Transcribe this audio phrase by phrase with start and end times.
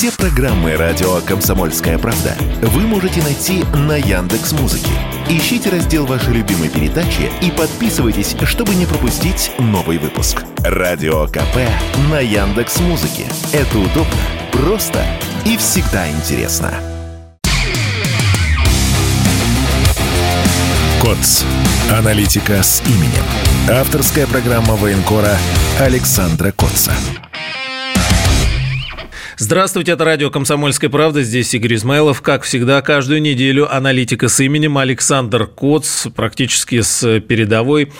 [0.00, 4.88] Все программы радио Комсомольская правда вы можете найти на Яндекс Музыке.
[5.28, 10.42] Ищите раздел вашей любимой передачи и подписывайтесь, чтобы не пропустить новый выпуск.
[10.64, 11.68] Радио КП
[12.10, 13.26] на Яндекс Музыке.
[13.52, 14.16] Это удобно,
[14.52, 15.04] просто
[15.44, 16.72] и всегда интересно.
[21.02, 21.44] КОЦ.
[21.90, 23.24] Аналитика с именем.
[23.68, 25.36] Авторская программа военкора
[25.78, 26.94] Александра Котца.
[29.42, 31.22] Здравствуйте, это радио «Комсомольская правда».
[31.22, 32.20] Здесь Игорь Измайлов.
[32.20, 37.90] Как всегда, каждую неделю аналитика с именем Александр Коц, практически с передовой.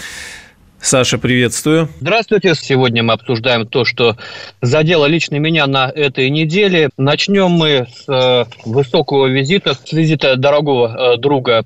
[0.82, 1.88] Саша, приветствую.
[1.98, 2.54] Здравствуйте.
[2.54, 4.18] Сегодня мы обсуждаем то, что
[4.60, 6.90] задело лично меня на этой неделе.
[6.98, 11.64] Начнем мы с э, высокого визита, с визита дорогого э, друга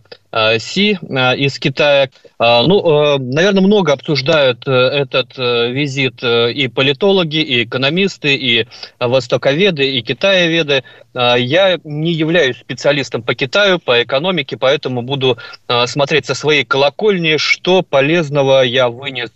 [0.58, 2.08] Си э, из Китая.
[2.40, 8.66] Э, ну, наверное, много обсуждают этот визит и политологи, и экономисты, и
[8.98, 10.82] востоковеды, и китаеведы.
[11.14, 15.38] Я не являюсь специалистом по Китаю, по экономике, поэтому буду
[15.86, 19.30] смотреть со своей колокольни, что полезного я вынес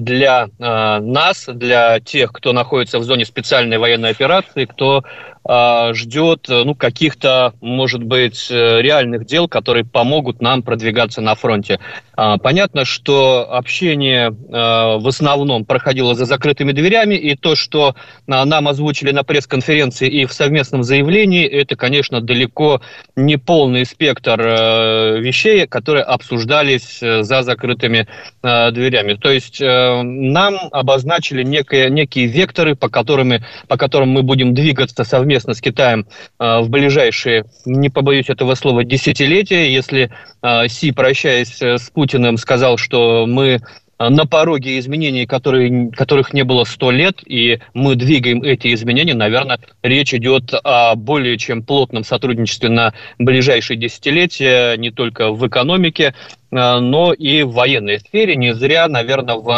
[0.00, 5.02] для нас, для тех, кто находится в зоне специальной военной операции, кто
[5.48, 11.80] ждет ну, каких-то, может быть, э, реальных дел, которые помогут нам продвигаться на фронте.
[12.14, 17.94] А, понятно, что общение а, в основном проходило за закрытыми дверями, и то, что
[18.26, 22.82] нам озвучили на пресс-конференции и в совместном заявлении, это, конечно, далеко
[23.16, 28.06] не полный спектр э, вещей, которые обсуждались э, за закрытыми
[28.42, 29.14] дверями.
[29.14, 33.34] То есть нам обозначили некие, некие векторы, по которым,
[33.68, 36.06] по которым мы будем двигаться совместно совместно с Китаем
[36.38, 39.72] а, в ближайшие, не побоюсь этого слова, десятилетия.
[39.72, 40.10] Если
[40.42, 43.60] а, Си, прощаясь э, с Путиным, сказал, что мы
[43.96, 49.14] а, на пороге изменений, которые, которых не было сто лет, и мы двигаем эти изменения,
[49.14, 56.12] наверное, речь идет о более чем плотном сотрудничестве на ближайшие десятилетия, не только в экономике,
[56.50, 58.34] но и в военной сфере.
[58.34, 59.48] Не зря, наверное, в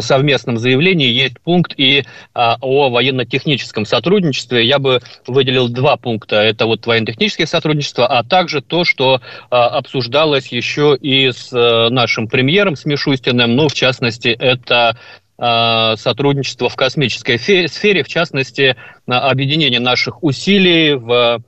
[0.00, 2.04] совместном заявлении есть пункт и
[2.34, 4.64] а, о военно-техническом сотрудничестве.
[4.64, 6.36] Я бы выделил два пункта.
[6.36, 9.20] Это вот военно-техническое сотрудничество, а также то, что
[9.50, 13.56] а, обсуждалось еще и с а, нашим премьером, с Мишустиным.
[13.56, 14.96] Ну, в частности, это
[15.38, 18.76] а, сотрудничество в космической сфере, в частности,
[19.06, 21.42] объединение наших усилий в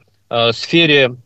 [0.53, 1.17] сфере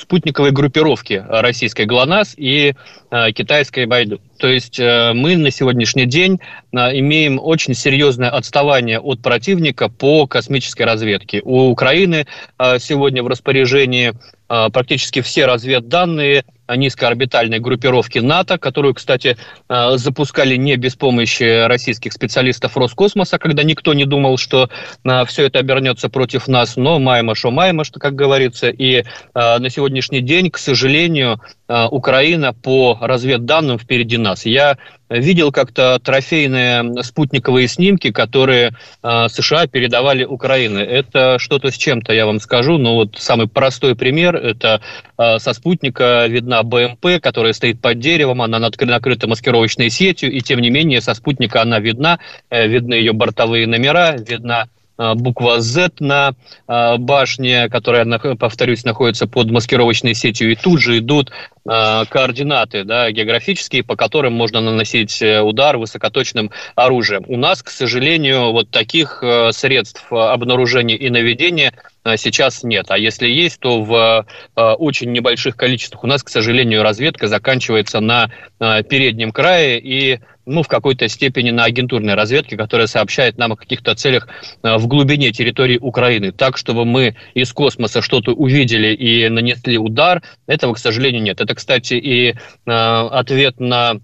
[0.00, 2.74] спутниковой группировки российской ГЛОНАСС и
[3.10, 4.20] э, китайской Байду.
[4.38, 6.40] То есть э, мы на сегодняшний день
[6.72, 11.42] э, имеем очень серьезное отставание от противника по космической разведке.
[11.44, 12.26] У Украины
[12.58, 14.12] э, сегодня в распоряжении
[14.48, 16.44] э, практически все разведданные
[16.76, 19.36] низкоорбитальной группировки НАТО, которую, кстати,
[19.68, 24.70] э, запускали не без помощи российских специалистов Роскосмоса, когда никто не думал, что
[25.04, 28.68] э, все это обернется против нас, но майма шо майма, что как говорится.
[28.68, 29.04] И э,
[29.34, 34.44] на сегодняшний день, к сожалению, Украина по разведданным впереди нас.
[34.44, 34.76] Я
[35.10, 38.72] видел как-то трофейные спутниковые снимки, которые
[39.02, 40.82] США передавали Украине.
[40.82, 42.78] Это что-то с чем-то, я вам скажу.
[42.78, 44.80] Но вот самый простой пример– это
[45.16, 50.70] со спутника видна БМП, которая стоит под деревом, она накрыта маскировочной сетью, и тем не
[50.70, 52.18] менее со спутника она видна,
[52.50, 54.79] э, видны ее бортовые номера, видна э,
[55.14, 56.34] буква Z на
[56.68, 58.06] э, башне, которая,
[58.36, 64.62] повторюсь, находится под маскировочной сетью, и тут же идут координаты да, географические, по которым можно
[64.62, 67.22] наносить удар высокоточным оружием.
[67.28, 69.22] У нас, к сожалению, вот таких
[69.52, 72.86] средств обнаружения и наведения а сейчас нет.
[72.88, 76.02] А если есть, то в а, очень небольших количествах.
[76.02, 81.50] У нас, к сожалению, разведка заканчивается на а, переднем крае и ну, в какой-то степени
[81.50, 84.28] на агентурной разведке, которая сообщает нам о каких-то целях
[84.62, 86.32] в глубине территории Украины.
[86.32, 91.40] Так, чтобы мы из космоса что-то увидели и нанесли удар, этого, к сожалению, нет.
[91.40, 92.34] Это, кстати, и
[92.66, 94.00] ответ на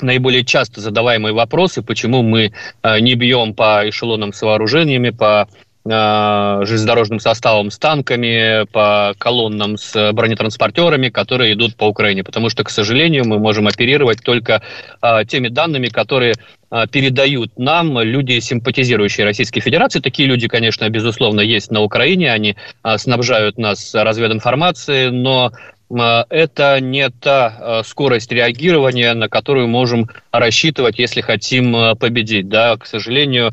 [0.00, 2.52] наиболее часто задаваемые вопросы, почему мы
[3.00, 10.12] не бьем по эшелонам с вооружениями, по Э, железнодорожным составом с танками, по колоннам с
[10.12, 12.24] бронетранспортерами, которые идут по Украине.
[12.24, 14.62] Потому что, к сожалению, мы можем оперировать только
[15.02, 16.34] э, теми данными, которые
[16.70, 20.00] э, передают нам люди, симпатизирующие Российской Федерации.
[20.00, 22.32] Такие люди, конечно, безусловно, есть на Украине.
[22.32, 22.56] Они
[22.96, 30.98] снабжают нас развединформацией, но Э, это не та э, скорость реагирования, на которую можем рассчитывать,
[30.98, 32.48] если хотим э, победить.
[32.48, 33.52] Да, к сожалению,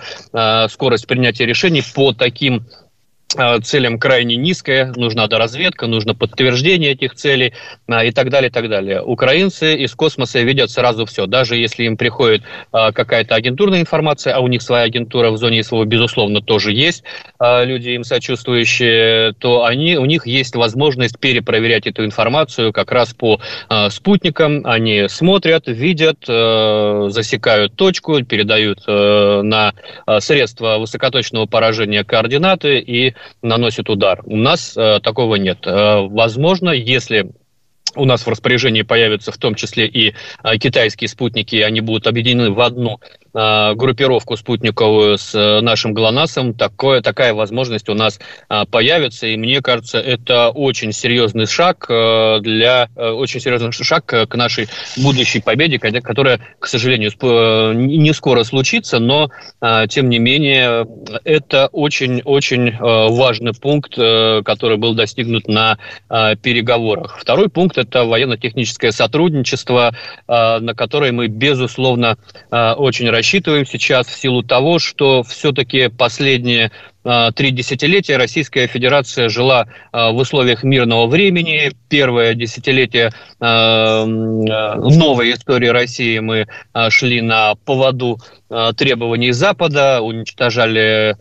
[0.70, 2.81] скорость принятия решений по таким Э,
[3.64, 7.54] целям крайне низкая, нужна доразведка, нужно подтверждение этих целей
[7.88, 9.02] а, и так далее, и так далее.
[9.02, 14.40] Украинцы из космоса видят сразу все, даже если им приходит а, какая-то агентурная информация, а
[14.40, 17.04] у них своя агентура в зоне СВО, безусловно, тоже есть,
[17.40, 23.14] а, люди им сочувствующие, то они, у них есть возможность перепроверять эту информацию как раз
[23.14, 23.40] по
[23.90, 29.74] спутникам, они смотрят, видят, засекают точку, передают на
[30.20, 34.22] средства высокоточного поражения координаты и наносит удар.
[34.26, 35.66] У нас э, такого нет.
[35.66, 37.32] Э, возможно, если
[37.96, 40.14] у нас в распоряжении появятся в том числе и
[40.44, 43.00] э, китайские спутники, они будут объединены в одну
[43.34, 48.20] группировку спутниковую с э, нашим ГЛОНАССом, такое, такая возможность у нас
[48.50, 49.28] э, появится.
[49.28, 54.68] И мне кажется, это очень серьезный шаг для очень серьезный шаг к нашей
[54.98, 57.12] будущей победе, которая, к сожалению,
[57.74, 59.30] не скоро случится, но
[59.90, 60.88] тем не менее
[61.24, 65.78] это очень-очень важный пункт, который был достигнут на
[66.10, 67.18] переговорах.
[67.20, 69.96] Второй пункт– это военно-техническое сотрудничество,
[70.28, 72.18] на которое мы, безусловно,
[72.50, 73.21] очень рассчитываем
[73.68, 76.72] сейчас в силу того, что все-таки последние
[77.04, 81.72] а, три десятилетия Российская Федерация жила а, в условиях мирного времени.
[81.90, 86.48] Первое десятилетие а, новой истории России мы
[86.90, 88.20] шли на поводу
[88.78, 91.16] требований Запада, уничтожали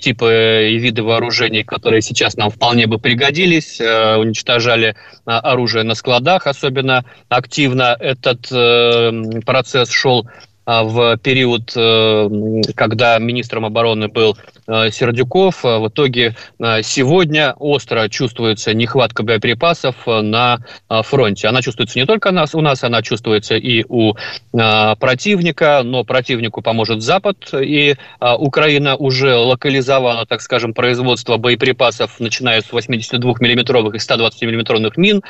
[0.00, 7.04] типы и виды вооружений, которые сейчас нам вполне бы пригодились, уничтожали оружие на складах особенно
[7.28, 7.96] активно.
[8.00, 10.26] Этот э, процесс шел
[10.66, 12.28] в период, э,
[12.74, 14.36] когда министром обороны был
[14.66, 15.64] э, Сердюков.
[15.64, 20.58] А, в итоге а, сегодня остро чувствуется нехватка боеприпасов на
[20.88, 21.46] фронте.
[21.48, 24.14] Она чувствуется не только у нас, она чувствуется и у
[24.52, 32.70] противника, но противнику поможет Запад, и Украина уже локализовала, так скажем, производство боеприпасов, начиная с
[32.70, 35.22] 82-миллиметровых и 120-миллиметровых мин,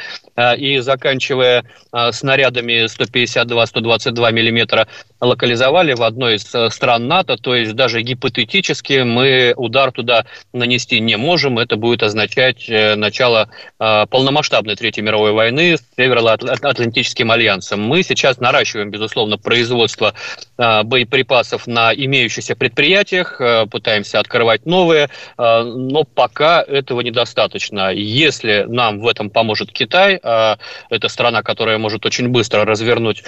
[0.59, 1.65] и заканчивая
[2.13, 4.87] снарядами 152-122 миллиметра
[5.27, 11.01] локализовали в одной из э, стран НАТО, то есть даже гипотетически мы удар туда нанести
[11.01, 11.59] не можем.
[11.59, 17.83] Это будет означать э, начало э, полномасштабной Третьей мировой войны с Североатлантическим альянсом.
[17.83, 20.15] Мы сейчас наращиваем, безусловно, производство
[20.57, 23.41] боеприпасов на имеющихся предприятиях,
[23.71, 27.93] пытаемся открывать новые, но пока этого недостаточно.
[27.93, 33.25] Если нам в этом поможет Китай, это страна, которая может очень быстро развернуть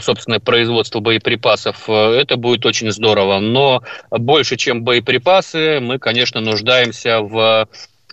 [0.00, 3.38] собственное производство боеприпасов, боеприпасов, э, это будет очень здорово.
[3.40, 7.68] Но больше, чем боеприпасы, мы, конечно, нуждаемся в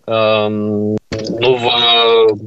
[0.05, 0.97] эм,
[1.39, 2.37] ну, в,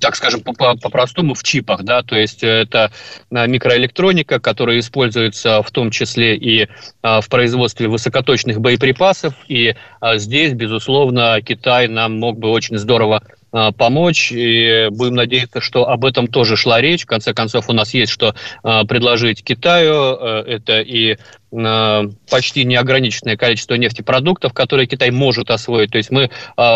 [0.00, 2.90] так скажем, по-простому в чипах, да, то есть это
[3.30, 6.66] микроэлектроника, которая используется в том числе и
[7.02, 9.76] в производстве высокоточных боеприпасов, и
[10.16, 14.32] здесь, безусловно, Китай нам мог бы очень здорово помочь.
[14.32, 17.04] И будем надеяться, что об этом тоже шла речь.
[17.04, 20.16] В конце концов, у нас есть что а, предложить Китаю.
[20.20, 21.16] Э, это и
[22.30, 25.90] почти неограниченное количество нефтепродуктов, которые Китай может освоить.
[25.90, 26.30] То есть мы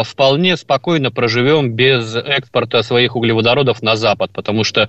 [0.05, 4.89] вполне спокойно проживем без экспорта своих углеводородов на Запад, потому что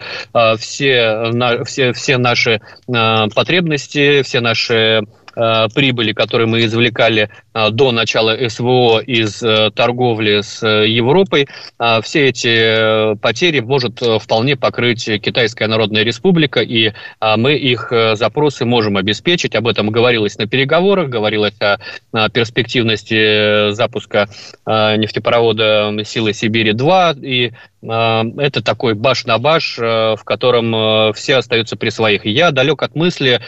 [0.58, 1.30] все,
[1.66, 5.04] все, все наши потребности, все наши
[5.36, 11.48] Э, прибыли, которые мы извлекали э, до начала СВО из э, торговли с Европой,
[12.04, 16.94] все эти потери может вполне покрыть Китайская Народная Республика, и
[17.38, 19.56] мы их запросы можем обеспечить.
[19.56, 24.30] Об этом говорилось на переговорах, говорилось о перспективности запуска
[24.66, 27.52] нефтепровода «Силы Сибири-2», и
[27.86, 32.26] это такой баш на баш, в котором все остаются при своих.
[32.26, 33.42] Я далек от мысли,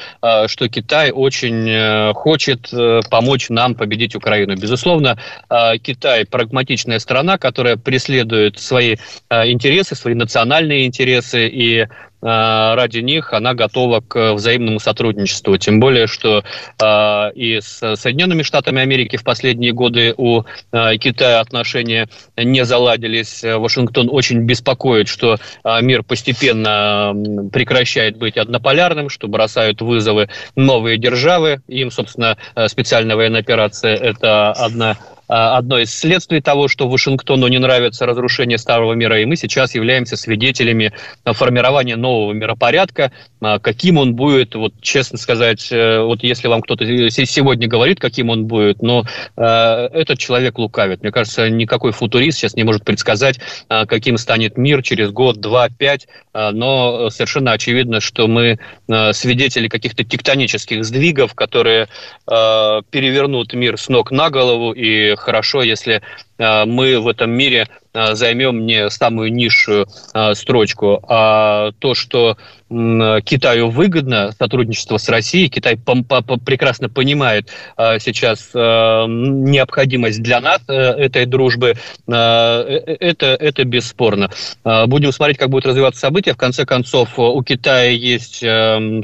[0.48, 4.56] что Китай очень Э, хочет э, помочь нам победить Украину.
[4.56, 5.18] Безусловно,
[5.50, 8.98] э, Китай прагматичная страна, которая преследует свои
[9.30, 11.88] интересы, свои национальные интересы и
[12.22, 15.58] ради них она готова к взаимному сотрудничеству.
[15.58, 16.44] Тем более, что
[16.82, 23.44] э, и с Соединенными Штатами Америки в последние годы у э, Китая отношения не заладились.
[23.44, 27.14] Вашингтон очень беспокоит, что э, мир постепенно
[27.52, 31.62] прекращает быть однополярным, что бросают вызовы новые державы.
[31.68, 34.98] Им, собственно, специальная военная операция– это одна
[35.28, 40.18] одно из следствий того, что Вашингтону не нравится разрушение старого мира, и мы сейчас являемся
[40.18, 40.94] свидетелями
[41.26, 43.12] формирования нового миропорядка.
[43.40, 48.30] А, каким он будет, вот честно сказать, э, вот если вам кто-то сегодня говорит, каким
[48.30, 49.06] он будет, но
[49.36, 51.02] э, этот человек лукавит.
[51.02, 55.70] Мне кажется, никакой футурист сейчас не может предсказать, э, каким станет мир через год, два,
[55.70, 58.58] пять, э, но совершенно очевидно, что мы
[58.88, 61.84] э, свидетели каких-то тектонических сдвигов, которые
[62.28, 66.02] э, перевернут мир с ног на голову и хорошо, если
[66.40, 69.88] мы в этом мире займем не самую низшую
[70.34, 72.38] строчку, а то, что
[72.70, 81.74] Китаю выгодно сотрудничество с Россией, Китай прекрасно понимает сейчас необходимость для нас этой дружбы,
[82.06, 84.30] это, это бесспорно.
[84.64, 86.34] Будем смотреть, как будут развиваться события.
[86.34, 88.46] В конце концов, у Китая есть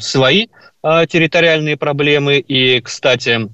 [0.04, 0.48] свои
[0.84, 3.50] территориальные проблемы, и, кстати,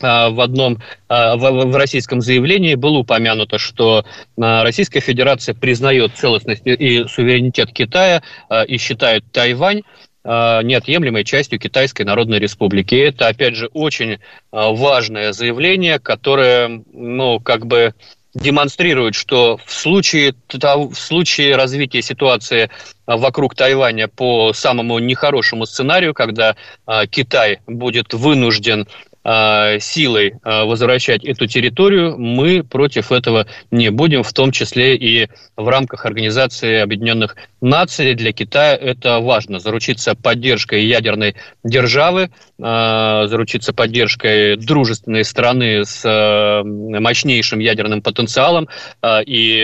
[0.00, 4.04] в одном а, в российском заявлении было упомянуто, что
[4.40, 8.22] а, Российская Федерация признает целостность и суверенитет Китая
[8.66, 9.82] и считает Тайвань
[10.24, 12.94] неотъемлемой частью Китайской Народной Республики.
[12.94, 14.20] И это, опять же, очень
[14.52, 17.92] важное заявление, которое, ну, как бы
[18.32, 22.70] демонстрирует, что в случае, в случае развития ситуации
[23.06, 26.56] вокруг Тайваня по самому нехорошему сценарию, когда
[27.10, 28.88] Китай будет вынужден
[29.80, 35.68] силой э, возвращать эту территорию, мы против этого не будем, в том числе и в
[35.68, 38.14] рамках Организации Объединенных Наций.
[38.14, 46.04] Для Китая это важно, заручиться поддержкой ядерной державы, э, заручиться поддержкой дружественной страны с
[46.64, 48.68] мощнейшим ядерным потенциалом,
[49.26, 49.56] и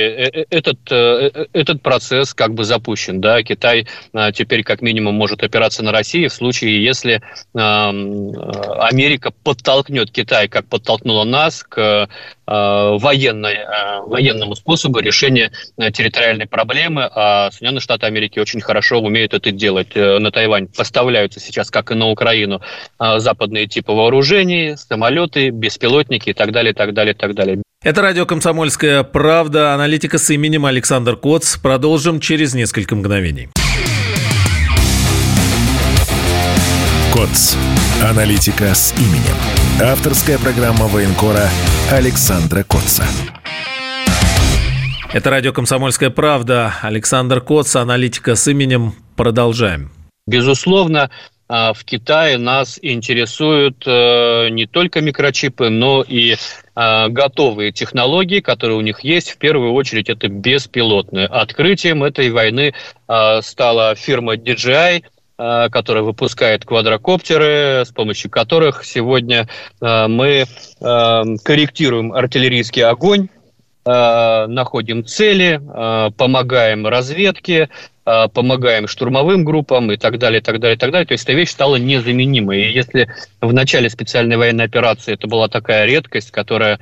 [0.51, 3.21] этот, этот процесс как бы запущен.
[3.21, 3.43] Да?
[3.43, 3.87] Китай
[4.35, 7.23] теперь как минимум может опираться на Россию в случае, если
[7.55, 12.09] Америка подтолкнет Китай, как подтолкнула нас, к
[12.51, 17.09] э, военной, э, военному способу решения э, территориальной проблемы.
[17.13, 19.97] А Соединенные Штаты Америки очень хорошо умеют это делать.
[19.97, 22.63] На Тайвань поставляются сейчас, как и на Украину,
[23.01, 27.65] западные типы вооружений, самолеты, беспилотники и так далее, так далее, так далее.
[27.83, 29.75] Это радио «Комсомольская правда».
[29.75, 31.57] Аналитика с именем Александр Коц.
[31.57, 33.49] Продолжим через несколько мгновений.
[37.13, 37.57] КОЦ.
[38.09, 39.35] Аналитика с именем.
[39.83, 41.49] Авторская программа военкора
[41.91, 43.05] Александра Котца.
[45.13, 46.73] Это радио «Комсомольская правда».
[46.83, 48.95] Александр Коц, аналитика с именем.
[49.17, 49.91] Продолжаем.
[50.29, 51.11] Безусловно,
[51.49, 56.37] а, в Китае нас интересуют э, не только микрочипы, но и
[56.77, 59.33] а, готовые технологии, которые у них есть.
[59.33, 61.27] В первую очередь это беспилотные.
[61.27, 62.75] Открытием этой войны
[63.09, 65.03] а, стала фирма DJI–
[65.73, 69.49] которая выпускает квадрокоптеры, с помощью которых сегодня
[69.81, 70.45] мы
[70.79, 73.31] корректируем артиллерийский огонь,
[73.85, 75.61] находим цели,
[76.17, 77.69] помогаем разведке,
[78.05, 81.07] помогаем штурмовым группам и так далее, и так далее, и так далее.
[81.07, 82.63] То есть эта вещь стала незаменимой.
[82.63, 83.09] И если
[83.41, 86.79] в начале специальной военной операции это была такая редкость, которая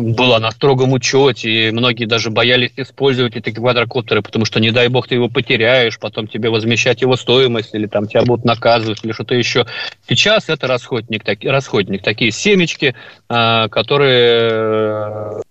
[0.00, 4.88] была на строгом учете, и многие даже боялись использовать эти квадрокоптеры, потому что, не дай
[4.88, 9.12] бог, ты его потеряешь, потом тебе возмещать его стоимость, или там тебя будут наказывать, или
[9.12, 9.66] что-то еще.
[10.08, 12.94] Сейчас это расходник, так, расходник такие семечки,
[13.28, 15.42] а, которые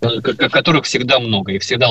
[0.00, 1.88] которых всегда много, их всегда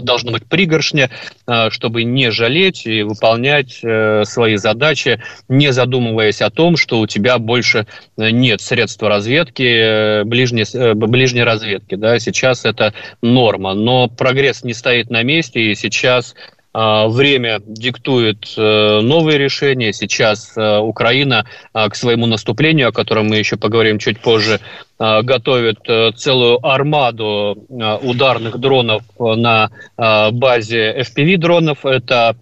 [0.00, 1.10] должно быть пригоршня,
[1.46, 7.06] а, чтобы не жалеть и выполнять э, свои задачи, не задумываясь о том, что у
[7.06, 11.94] тебя больше э, нет средств разведки, э, ближней, ближней разведки.
[11.94, 12.18] Да?
[12.18, 16.34] Сейчас это норма, но прогресс не стоит на месте, и сейчас
[16.74, 19.92] время диктует э, новые решения.
[19.92, 24.60] Сейчас э, Украина а, к своему наступлению, о котором мы еще поговорим чуть позже,
[24.98, 27.66] а, готовит э, целую армаду
[28.02, 31.84] ударных дронов на базе FPV-дронов.
[31.84, 32.36] Это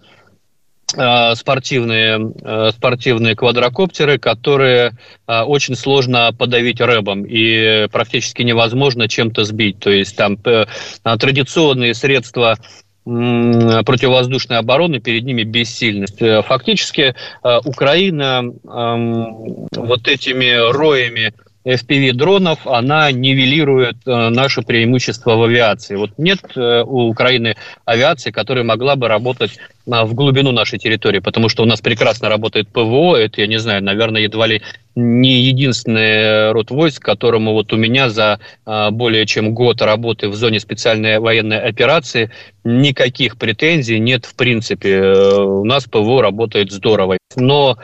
[1.35, 4.91] спортивные, спортивные квадрокоптеры, которые
[5.25, 9.79] очень сложно подавить рэбом и практически невозможно чем-то сбить.
[9.79, 12.57] То есть там традиционные средства
[13.03, 16.21] противовоздушной обороны, перед ними бессильность.
[16.21, 25.95] Э, фактически э, Украина вот этими роями FPV-дронов, она нивелирует э, наше преимущество в авиации.
[25.95, 31.19] Вот нет э, у Украины авиации, которая могла бы работать э, в глубину нашей территории,
[31.19, 34.61] потому что у нас прекрасно работает ПВО, это, я не знаю, наверное, едва ли
[34.95, 40.59] не единственный род войск, которому вот у меня за более чем год работы в зоне
[40.59, 42.29] специальной военной операции
[42.65, 45.01] никаких претензий нет в принципе.
[45.01, 47.17] У нас ПВО работает здорово.
[47.37, 47.77] Но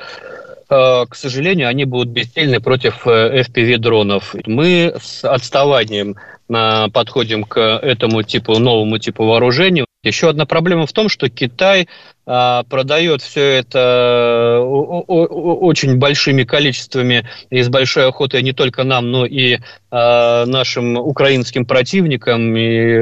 [0.47, 4.36] Э, к сожалению, они будут бессильны против э, FPV-дронов.
[4.46, 6.18] Мы с отставанием
[6.50, 9.86] э, подходим к этому типу, новому типу вооружений.
[10.04, 11.88] Еще одна проблема в том, что Китай
[12.24, 19.60] продает все это очень большими количествами и с большой охотой не только нам, но и
[19.90, 22.56] нашим украинским противникам.
[22.58, 23.00] И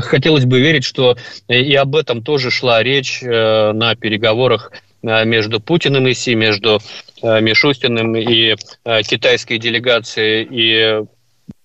[0.00, 1.16] хотелось бы верить, что
[1.48, 6.80] и об этом тоже шла речь на переговорах Э, между Путиным и Си, между
[7.22, 8.54] Мишустиным и
[9.02, 11.04] китайской делегацией, и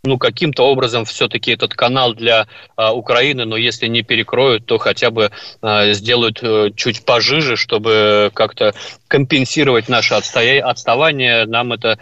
[0.03, 5.31] ну, каким-то образом все-таки этот канал для Украины, но если не перекроют, то хотя бы
[5.63, 8.73] сделают чуть пожиже, чтобы как-то
[9.07, 10.63] компенсировать наше отстоя...
[10.63, 11.45] отставание.
[11.45, 11.97] Нам это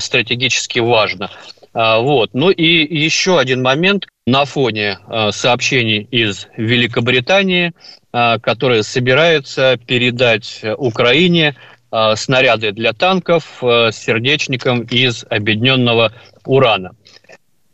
[0.00, 1.30] стратегически важно.
[1.74, 2.30] Вот.
[2.32, 4.98] Ну и еще один момент на фоне
[5.30, 7.72] сообщений из Великобритании,
[8.12, 11.56] а, которая собирается передать Украине
[11.90, 16.12] а, снаряды для танков а, с сердечником из объединенного
[16.44, 16.92] урана.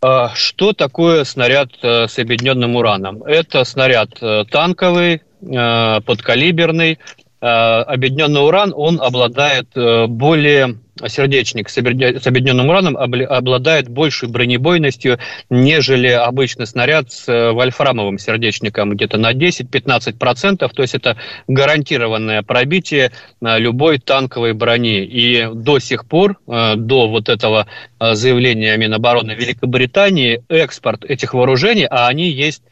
[0.00, 3.24] Что такое снаряд э, с объединенным ураном?
[3.24, 6.98] Это снаряд э, танковый, э, подкалиберный.
[7.40, 15.18] Объединенный уран, он обладает более сердечник с объединенным ураном обладает большей бронебойностью,
[15.50, 23.12] нежели обычный снаряд с э, вольфрамовым сердечником, где-то на 10-15%, то есть это гарантированное пробитие
[23.40, 25.04] э, любой танковой брони.
[25.04, 27.66] И до сих пор, э, до вот этого
[28.00, 32.62] заявления Минобороны Великобритании, экспорт этих вооружений, а они есть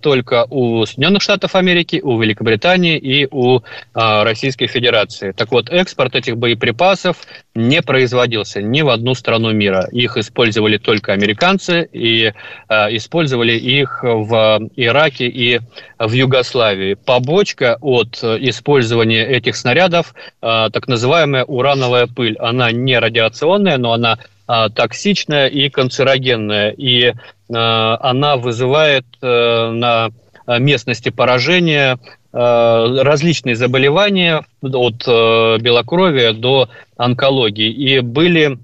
[0.00, 3.60] только у Соединенных Штатов Америки, у Великобритании и у
[3.92, 5.32] а, Российской Федерации.
[5.32, 7.18] Так вот, экспорт этих боеприпасов
[7.54, 9.86] не производился ни в одну страну мира.
[9.92, 12.32] Их использовали только американцы и
[12.68, 15.60] а, использовали их в Ираке и
[15.98, 16.94] в Югославии.
[16.94, 22.36] Побочка от использования этих снарядов, так называемая урановая пыль.
[22.38, 26.70] Она не радиационная, но она токсичная и канцерогенная.
[26.70, 27.12] И
[27.50, 30.10] она вызывает э, на
[30.58, 31.98] местности поражения
[32.32, 37.70] э, различные заболевания от белокровия до онкологии.
[37.70, 38.58] И были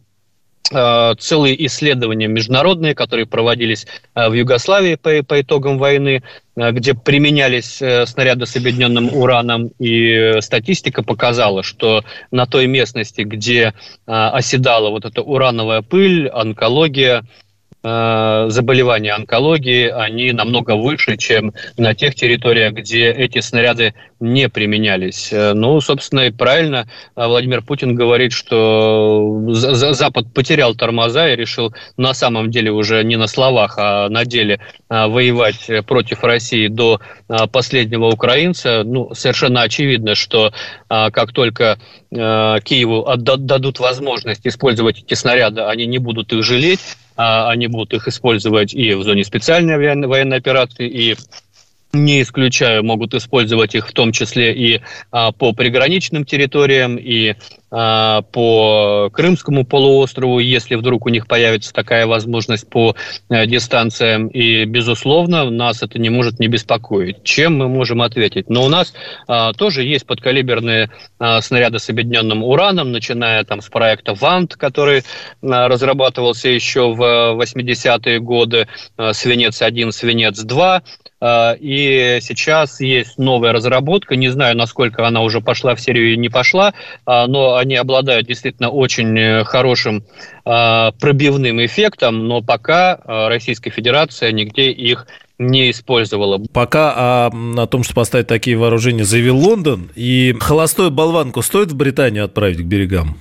[1.19, 6.23] целые исследования международные, которые проводились в Югославии по, по итогам войны,
[6.57, 13.75] где применялись снаряды с объединенным ураном, и статистика показала, что на той местности, где
[14.07, 17.44] оседала вот эта урановая пыль, онкология Э,
[17.85, 25.31] заболевания онкологии, они намного выше, чем на тех территориях, где эти снаряды не применялись.
[25.31, 31.75] Э, ну, собственно, и правильно э, Владимир Путин говорит, что Запад потерял тормоза и решил
[31.99, 37.01] на самом деле уже не на словах, а на деле воевать против России до
[37.53, 38.83] последнего украинца.
[38.85, 40.53] Ну, совершенно очевидно, что
[40.89, 41.79] как только
[42.11, 46.81] Киеву отдадут возможность использовать эти снаряды, они не будут их жалеть,
[47.17, 51.17] они будут их использовать и в зоне специальной военной операции, и
[51.95, 54.81] не исключаю, могут использовать их в том числе и
[55.11, 57.35] а, по приграничным территориям, и
[57.77, 62.95] а, по Крымскому полуострову, если вдруг у них появится такая возможность по
[63.29, 64.29] а, дистанциям.
[64.29, 67.25] И, безусловно, нас это не может не беспокоить.
[67.25, 68.49] Чем мы можем ответить?
[68.49, 68.95] Но у нас
[69.27, 75.03] а, тоже есть подкалиберные а, снаряды с объединенным ураном, начиная там с проекта ВАНТ, который
[75.43, 77.01] а, разрабатывался еще в
[77.43, 80.83] 80-е годы, а, Свинец-1, Свинец-2, а,
[81.61, 86.29] и сейчас есть новая разработка, не знаю, насколько она уже пошла в серию или не
[86.29, 86.75] пошла,
[87.07, 90.05] а, но они обладают действительно очень э, хорошим
[90.45, 95.07] а, пробивным эффектом, но пока Российская Федерация нигде их
[95.39, 96.41] не использовала.
[96.53, 99.91] Пока а, о том, что поставить такие вооружения, заявил Лондон.
[99.95, 103.17] И холостую болванку стоит в Британию отправить к берегам?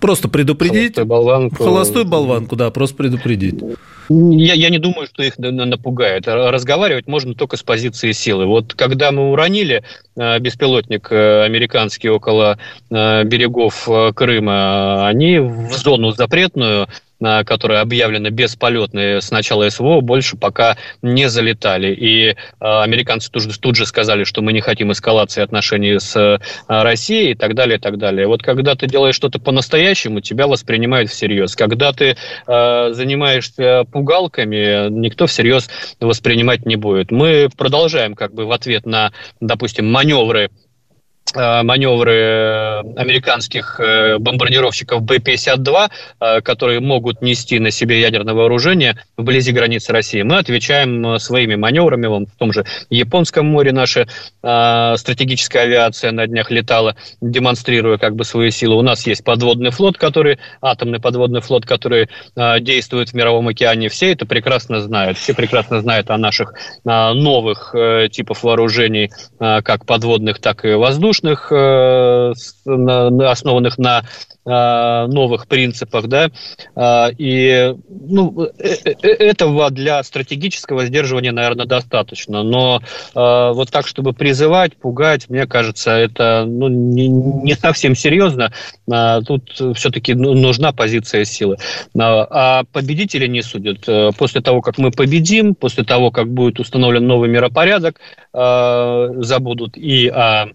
[0.00, 0.94] Просто предупредить?
[0.94, 1.64] Холостую болванку.
[1.64, 3.60] Холостую болванку, да, просто предупредить.
[4.08, 6.26] Я, я не думаю, что их напугает.
[6.26, 8.46] Разговаривать можно только с позиции силы.
[8.46, 9.84] Вот когда мы уронили
[10.16, 12.58] э, беспилотник э, американский около
[12.90, 16.88] э, берегов Крыма, они в зону запретную
[17.20, 21.94] которые объявлены бесполетные с начала СВО, больше пока не залетали.
[21.94, 26.16] И э, американцы тут же, тут же сказали, что мы не хотим эскалации отношений с
[26.16, 28.26] э, Россией и так далее, и так далее.
[28.26, 31.56] Вот когда ты делаешь что-то по-настоящему, тебя воспринимают всерьез.
[31.56, 35.68] Когда ты э, занимаешься пугалками, никто всерьез
[36.00, 37.10] воспринимать не будет.
[37.10, 40.50] Мы продолжаем как бы в ответ на, допустим, маневры
[41.34, 49.92] маневры э, американских э, бомбардировщиков Б-52, которые могут нести на себе ядерное вооружение вблизи границы
[49.92, 50.22] России.
[50.22, 52.06] Мы отвечаем своими маневрами.
[52.06, 54.06] Вон, в том же Японском море наша
[54.40, 58.76] стратегическая авиация на днях летала, демонстрируя как бы свои силы.
[58.76, 62.08] У нас есть подводный флот, который, атомный подводный флот, который
[62.60, 63.88] действует в Мировом океане.
[63.88, 65.18] Все это прекрасно знают.
[65.18, 67.74] Все прекрасно знают о наших новых
[68.10, 71.52] типах вооружений, как подводных, так и воздушных воздушных,
[73.30, 74.02] основанных на
[74.46, 76.30] Э, новых принципах, да,
[76.74, 82.80] э, и ну, э, этого для стратегического сдерживания, наверное, достаточно, но
[83.14, 88.52] вот так, чтобы призывать, пугать, мне кажется, это ну, не, не совсем серьезно,
[89.26, 91.56] тут все-таки ну, нужна позиция силы,
[91.98, 93.86] а победители не судят.
[94.16, 98.00] После того, как мы победим, после того, как будет установлен новый миропорядок,
[98.32, 100.46] забудут и о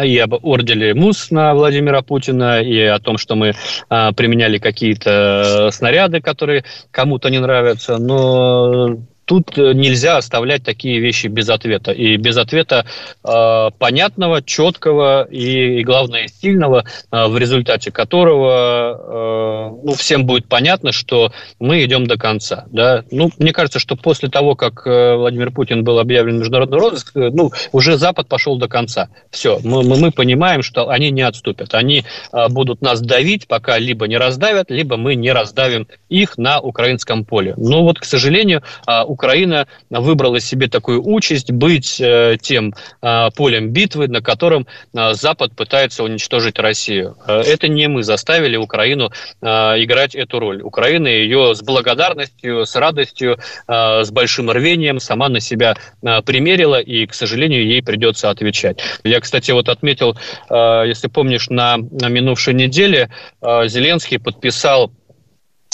[0.00, 3.54] и об ордере МУС на Владимира Путина, и о том, что мы
[3.88, 7.98] а, применяли какие-то снаряды, которые кому-то не нравятся.
[7.98, 11.92] Но тут э, нельзя оставлять такие вещи без ответа.
[11.92, 12.86] И без ответа
[13.24, 20.46] э, понятного, четкого и, и, главное, сильного, э, в результате которого э, ну, всем будет
[20.48, 22.66] понятно, что мы идем до конца.
[22.70, 23.04] Да?
[23.10, 27.30] Ну, мне кажется, что после того, как э, Владимир Путин был объявлен международный розыск, э,
[27.32, 29.08] ну, уже Запад пошел до конца.
[29.30, 31.74] Все, мы, мы, мы понимаем, что они не отступят.
[31.74, 36.60] Они э, будут нас давить, пока либо не раздавят, либо мы не раздавим их на
[36.60, 37.54] украинском поле.
[37.56, 42.72] Но вот, к сожалению, э, Украина выбрала себе такую участь быть э, тем
[43.02, 47.16] э, полем битвы, на котором э, Запад пытается уничтожить Россию.
[47.26, 49.10] Это не мы заставили Украину
[49.42, 50.62] играть эту роль.
[50.62, 55.76] Украина ее с благодарностью, с радостью, с большим рвением сама на себя
[56.24, 58.78] примерила, и, к сожалению, ей придется отвечать.
[59.04, 60.16] Я, кстати, вот отметил,
[60.50, 63.10] если помнишь, на, минувшей неделе
[63.42, 64.92] Зеленский подписал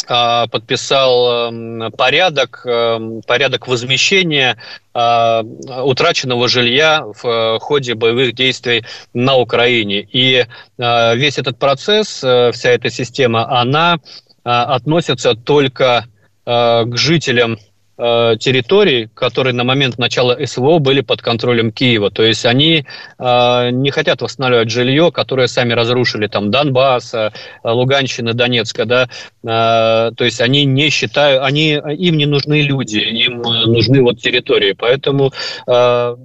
[0.09, 4.57] подписал эм, порядок, эм, порядок возмещения
[4.95, 10.01] а, утраченного жилья в э, ходе боевых действий на Украине.
[10.01, 10.45] И
[10.79, 13.99] а, весь этот процесс, э, вся эта система, она
[14.43, 16.07] относится только
[16.47, 17.59] к жителям
[18.01, 22.13] Э, территорий, которые на момент начала СВО были под контролем Киева.
[22.13, 22.87] То есть они
[23.19, 27.33] э, не хотят восстанавливать жилье, которое сами разрушили, там, Донбасса,
[27.65, 29.09] э, Луганщины, Донецка, да,
[29.43, 34.77] э, то есть они не считают, они, им не нужны люди, им нужны вот территории,
[34.79, 35.33] поэтому
[35.67, 36.17] э,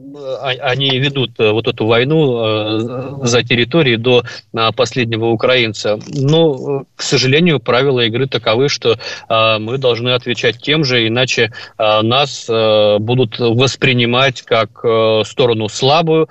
[0.61, 4.21] они ведут вот эту войну э, за территории до
[4.53, 5.99] э, последнего украинца.
[6.13, 11.62] Но, к сожалению, правила игры таковы, что э, мы должны отвечать тем же, иначе Э,
[11.77, 16.29] нас э, будут воспринимать как э, сторону слабую,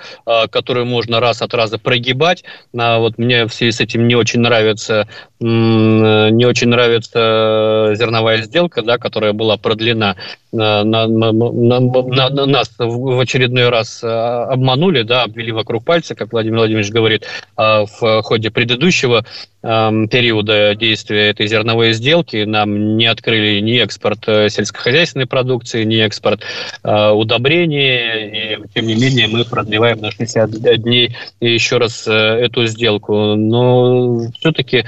[0.50, 2.44] которую можно раз от раза прогибать.
[2.72, 5.08] Вот мне в связи с этим не очень нравится
[5.42, 10.16] не очень нравится зерновая сделка, да, которая была продлена.
[10.52, 16.33] На, на, на, на, на нас в очередной раз обманули, да, обвели вокруг пальца, как
[16.33, 17.26] Владимир Владимирович говорит,
[17.57, 19.24] в ходе предыдущего
[19.62, 26.42] периода действия этой зерновой сделки нам не открыли ни экспорт сельскохозяйственной продукции, ни экспорт
[26.83, 33.37] удобрений, и тем не менее мы продлеваем на 60 дней еще раз эту сделку.
[33.37, 34.85] Но все-таки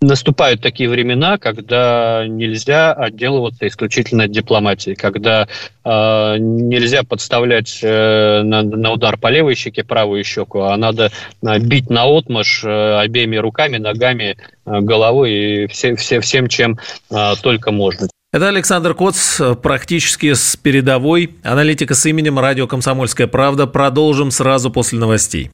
[0.00, 5.48] наступают такие времена, когда нельзя отделываться исключительно дипломатией, когда
[5.84, 11.10] э, нельзя подставлять э, на, на удар по левой щеке правую щеку, а надо
[11.42, 16.78] э, бить на отмаш э, обеими руками, ногами, э, головой и все, все, всем, чем
[17.10, 18.08] э, только можно.
[18.32, 21.30] Это Александр Коц, практически с передовой.
[21.42, 23.66] Аналитика с именем «Радио Комсомольская правда».
[23.66, 25.50] Продолжим сразу после новостей.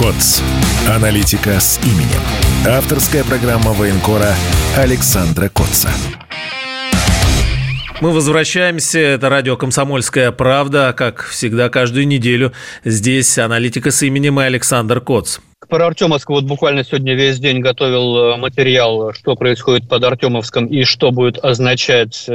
[0.00, 0.40] КОЦ.
[0.88, 2.22] Аналитика с именем.
[2.66, 4.34] Авторская программа военкора
[4.74, 5.90] Александра Котца.
[8.00, 8.98] Мы возвращаемся.
[8.98, 10.94] Это радио «Комсомольская правда».
[10.96, 15.40] Как всегда, каждую неделю здесь аналитика с именем и Александр Коц.
[15.68, 20.84] Про Артемовск вот буквально сегодня весь день готовил э, материал, что происходит под Артемовском и
[20.84, 22.32] что будет означать э,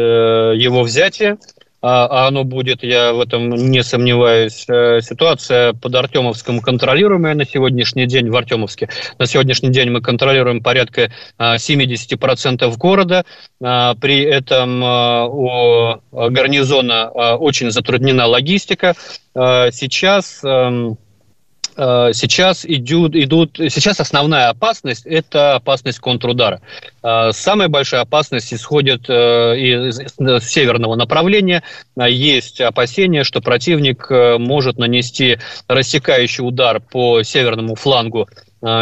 [0.55, 1.39] его взятие.
[1.87, 4.65] А, а оно будет, я в этом не сомневаюсь.
[4.67, 8.89] Э, ситуация под Артемовском контролируемая на сегодняшний день в Артемовске.
[9.19, 13.23] На сегодняшний день мы контролируем порядка 70% а, города.
[13.61, 18.95] А, при этом у гарнизона очень затруднена логистика.
[19.35, 20.97] Сейчас эм,
[21.75, 26.61] сейчас идут, идут, сейчас основная опасность– это опасность контрудара.
[27.03, 29.13] Э, самая большая опасность исходит э,
[29.57, 29.97] из
[30.47, 31.63] северного направления.
[31.97, 38.27] Есть опасения, что противник может нанести рассекающий удар по северному флангу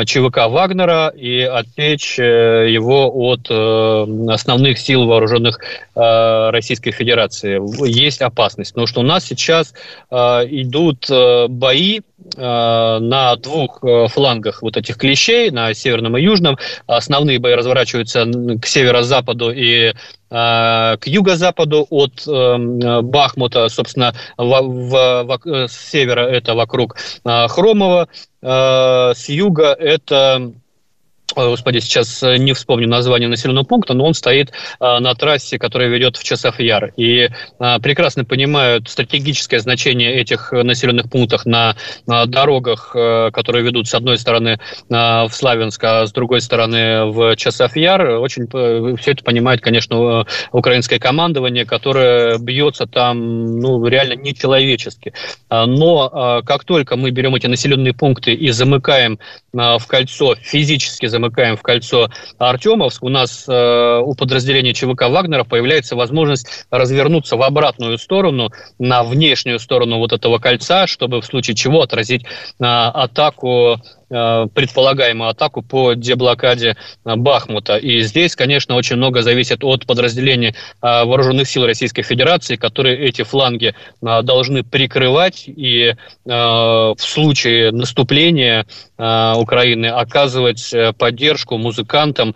[0.05, 5.59] ЧВК Вагнера и отсечь его от основных сил вооруженных
[5.93, 7.59] Российской Федерации.
[7.85, 9.73] Есть опасность, потому что у нас сейчас
[10.09, 11.09] идут
[11.49, 11.99] бои
[12.37, 16.57] на двух флангах вот этих клещей, на северном и южном.
[16.87, 18.25] Основные бои разворачиваются
[18.61, 19.93] к северо-западу и
[20.33, 28.07] к юго-западу от Бахмута, собственно, в, в, в, с севера это вокруг Хромова,
[28.41, 30.53] с юга это
[31.35, 35.89] господи, сейчас э, не вспомню название населенного пункта, но он стоит а, на трассе, которая
[35.89, 36.93] ведет в Часов Яр.
[36.97, 37.29] И
[37.81, 44.59] прекрасно понимают стратегическое значение этих населенных пунктов на, дорогах, которые ведут с одной стороны
[44.89, 48.19] в Славянск, а с другой стороны в Часов Яр.
[48.19, 48.47] Очень
[48.97, 55.13] все это понимает, конечно, украинское командование, которое бьется там ну, реально нечеловечески.
[55.49, 59.19] Но как только мы берем эти населенные пункты и замыкаем
[59.53, 65.95] в кольцо физически замыкаем в кольцо Артемовск, у нас э, у подразделения ЧВК Вагнера появляется
[65.95, 71.81] возможность развернуться в обратную сторону, на внешнюю сторону вот этого кольца, чтобы в случае чего
[71.81, 72.27] отразить э,
[72.59, 73.81] атаку
[74.53, 77.77] предполагаемую атаку по деблокаде э, Бахмута.
[77.77, 83.23] И здесь, конечно, очень много зависит от подразделений э, вооруженных сил Российской Федерации, которые эти
[83.23, 85.95] фланги должны прикрывать и
[86.25, 88.65] в случае наступления
[88.97, 92.35] Украины оказывать поддержку музыкантам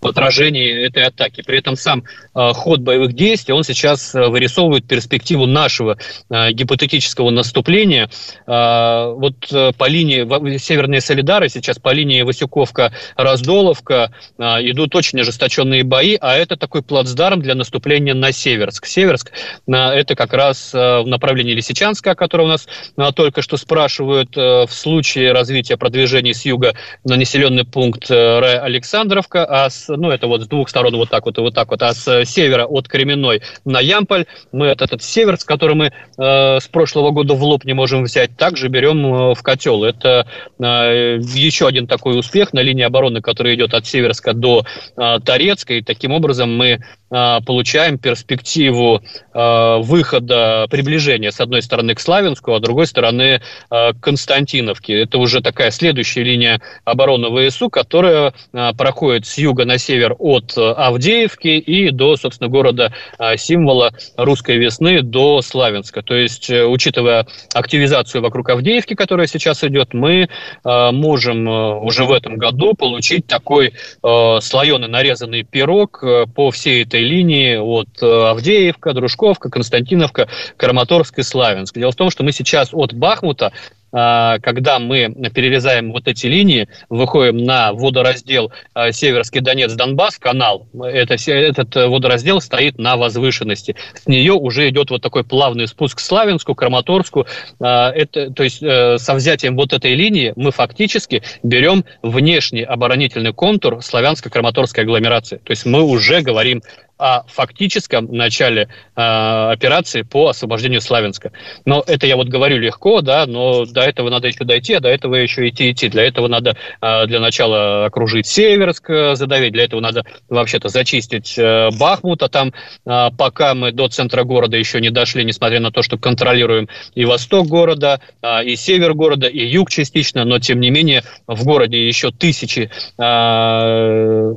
[0.00, 1.42] в отражении этой атаки.
[1.46, 5.98] При этом сам э, ход боевых действий, он сейчас э, вырисовывает перспективу нашего
[6.30, 8.10] э, гипотетического наступления.
[8.46, 15.84] Э, вот э, по линии Северные Солидары, сейчас по линии Васюковка-Раздоловка э, идут очень ожесточенные
[15.84, 18.86] бои, а это такой плацдарм для наступления на Северск.
[18.86, 19.32] Северск
[19.66, 22.66] это как раз в направлении Лисичанска, о котором у нас
[23.14, 29.89] только что спрашивают, в случае развития продвижения с юга на населенный пункт Александровка, а с
[29.96, 32.24] ну, это вот с двух сторон вот так вот и вот так вот, а с
[32.24, 37.10] севера от Кременной на Ямполь, мы этот, этот север, с которым мы э, с прошлого
[37.10, 39.84] года в лоб не можем взять, также берем э, в котел.
[39.84, 40.26] Это
[40.58, 44.64] э, еще один такой успех на линии обороны, который идет от Северска до
[44.96, 46.66] э, Торецка, и таким образом мы
[47.10, 53.40] э, получаем перспективу э, выхода, приближения с одной стороны к Славянску, а с другой стороны
[53.70, 55.02] э, к Константиновке.
[55.02, 60.56] Это уже такая следующая линия обороны ВСУ, которая э, проходит с юга на север от
[60.56, 66.02] э, Авдеевки и до, собственно, города э, символа русской весны до Славянска.
[66.02, 70.28] То есть, э, учитывая активизацию вокруг Авдеевки, которая сейчас идет, мы
[70.64, 78.02] можем уже в этом году получить такой слоеный нарезанный пирог по всей этой линии от
[78.02, 81.76] Авдеевка, Дружковка, Константиновка, Краматорск и Славянск.
[81.76, 83.52] Дело в том, что мы сейчас от Бахмута
[83.90, 91.16] когда мы перерезаем вот эти линии, выходим на водораздел а, Северский Донец, Донбасс, канал, это,
[91.30, 93.76] этот водораздел стоит на возвышенности.
[93.94, 97.26] С нее уже идет вот такой плавный спуск к Славянску, Краматорску.
[97.60, 103.32] А, это, то есть э, со взятием вот этой линии мы фактически берем внешний оборонительный
[103.32, 105.36] контур славянско-краматорской агломерации.
[105.38, 106.62] То есть мы уже говорим
[107.00, 111.32] о фактическом начале э, операции по освобождению Славянска.
[111.64, 114.88] Но это я вот говорю легко, да, но до этого надо еще дойти, а до
[114.88, 115.88] этого еще идти идти.
[115.88, 121.38] Для этого надо э, для начала окружить Северск, э, задавить, для этого надо вообще-то зачистить
[121.38, 122.52] э, Бахмут, а там
[122.86, 127.04] э, пока мы до центра города еще не дошли, несмотря на то, что контролируем и
[127.06, 131.86] восток города, э, и север города, и юг частично, но тем не менее в городе
[131.86, 134.34] еще тысячи, э,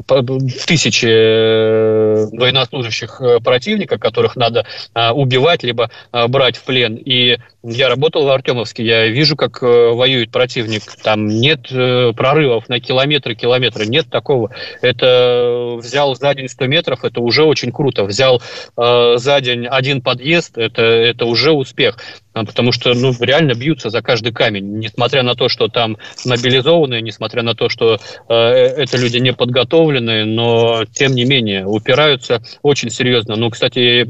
[0.65, 6.95] тысячи э, военнослужащих э, противника, которых надо а, убивать, либо а, брать в плен.
[6.95, 10.83] И я работал в Артемовске, я вижу, как э, воюет противник.
[11.03, 14.51] Там нет э, прорывов на километры, километры, нет такого.
[14.81, 18.03] Это взял за день 100 метров, это уже очень круто.
[18.03, 18.41] Взял
[18.75, 21.97] за день один подъезд, это, это уже успех.
[22.33, 27.43] Потому что ну, реально бьются за каждый камень, несмотря на то, что там мобилизованные, несмотря
[27.43, 33.35] на то, что э, это люди не подготовленные, но тем не менее упираются очень серьезно.
[33.35, 34.09] Ну, кстати,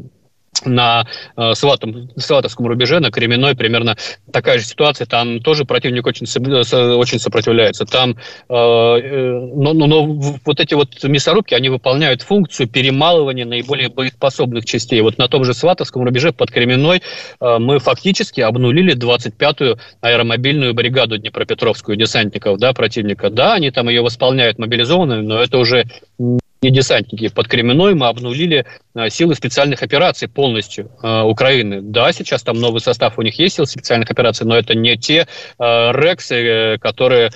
[0.66, 3.96] на э, Сватом, Сватовском рубеже, на Кременной примерно
[4.32, 5.06] такая же ситуация.
[5.06, 7.86] Там тоже противник очень, очень сопротивляется.
[7.86, 8.16] Там, э,
[8.54, 15.02] э, но, но, но вот эти вот мясорубки, они выполняют функцию перемалывания наиболее боеспособных частей.
[15.02, 17.02] Вот на том же Сватовском рубеже под Кременной
[17.40, 23.30] э, мы фактически обнулили 25-ю аэромобильную бригаду Днепропетровскую десантников да, противника.
[23.30, 25.86] Да, они там ее восполняют мобилизованными, но это уже
[26.64, 27.28] не десантники.
[27.28, 31.82] Под Кременной мы обнулили э, силы специальных операций полностью э, Украины.
[31.82, 35.28] Да, сейчас там новый состав у них есть сил специальных операций, но это не те
[35.60, 37.32] э, рексы, которые э,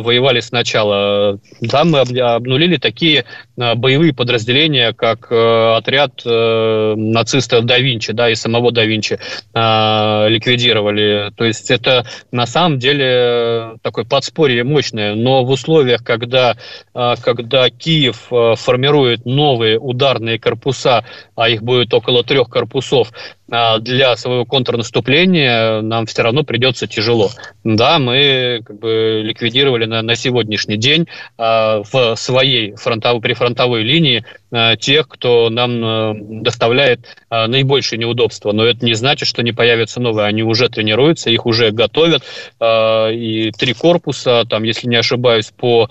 [0.00, 1.38] воевали сначала.
[1.70, 3.24] Там мы обнулили такие э,
[3.56, 9.18] боевые подразделения, как э, отряд э, нацистов да Винчи, да, и самого да Винчи
[9.54, 11.30] э, ликвидировали.
[11.36, 16.56] То есть это на самом деле такое подспорье мощное, но в условиях, когда,
[16.94, 23.12] э, когда Киев э, формирует новые ударные корпуса, а их будет около трех корпусов,
[23.48, 27.30] для своего контрнаступления нам все равно придется тяжело.
[27.64, 34.24] Да, мы как бы ликвидировали на, на сегодняшний день а, в своей фронтовой, прифронтовой линии
[34.24, 34.41] а,
[34.78, 38.52] тех, кто нам а, доставляет а, наибольшие неудобства.
[38.52, 40.26] Но это не значит, что не появятся новые.
[40.26, 42.22] Они уже тренируются, их уже готовят.
[42.62, 45.88] И три корпуса, там, если не ошибаюсь, по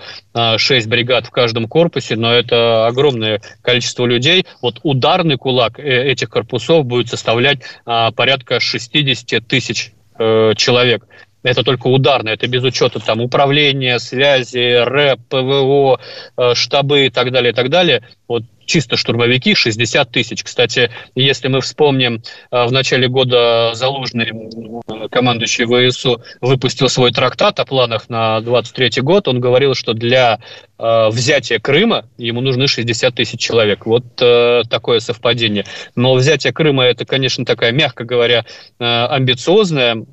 [0.57, 4.45] шесть бригад в каждом корпусе, но это огромное количество людей.
[4.61, 11.05] Вот ударный кулак э, этих корпусов будет составлять порядка 60 тысяч э, человек.
[11.43, 15.99] Это только ударное, это без учета там управления, связи, рэп, ПВО,
[16.37, 18.03] э, штабы и так далее, и так далее.
[18.27, 20.43] Вот чисто штурмовики 60 тысяч.
[20.43, 27.59] Кстати, если мы вспомним, э, в начале года Залужный, э, командующий ВСУ, выпустил свой трактат
[27.59, 30.39] о планах на 23 год, он говорил, что для
[30.77, 33.85] взятия Крыма ему нужны 60 тысяч человек.
[33.85, 35.63] Вот такое совпадение.
[35.93, 38.45] Но взятие Крыма это, конечно, такая, мягко говоря,
[38.79, 40.07] амбициозная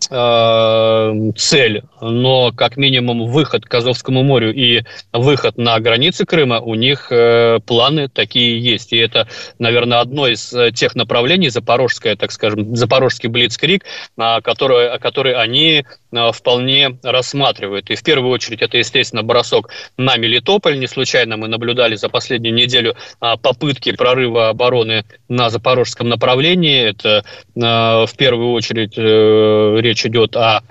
[0.00, 7.08] цель, но как минимум выход к Азовскому морю и выход на границы Крыма, у них
[7.10, 8.92] э, планы такие есть.
[8.92, 13.84] И это, наверное, одно из э, тех направлений, запорожское, так скажем, запорожский блицкрик,
[14.16, 17.90] э, который, который они э, вполне рассматривают.
[17.90, 20.78] И в первую очередь это, естественно, бросок на Мелитополь.
[20.78, 26.88] Не случайно мы наблюдали за последнюю неделю э, попытки прорыва обороны на запорожском направлении.
[26.88, 27.24] Это
[27.56, 30.62] э, в первую очередь э, речь идет о,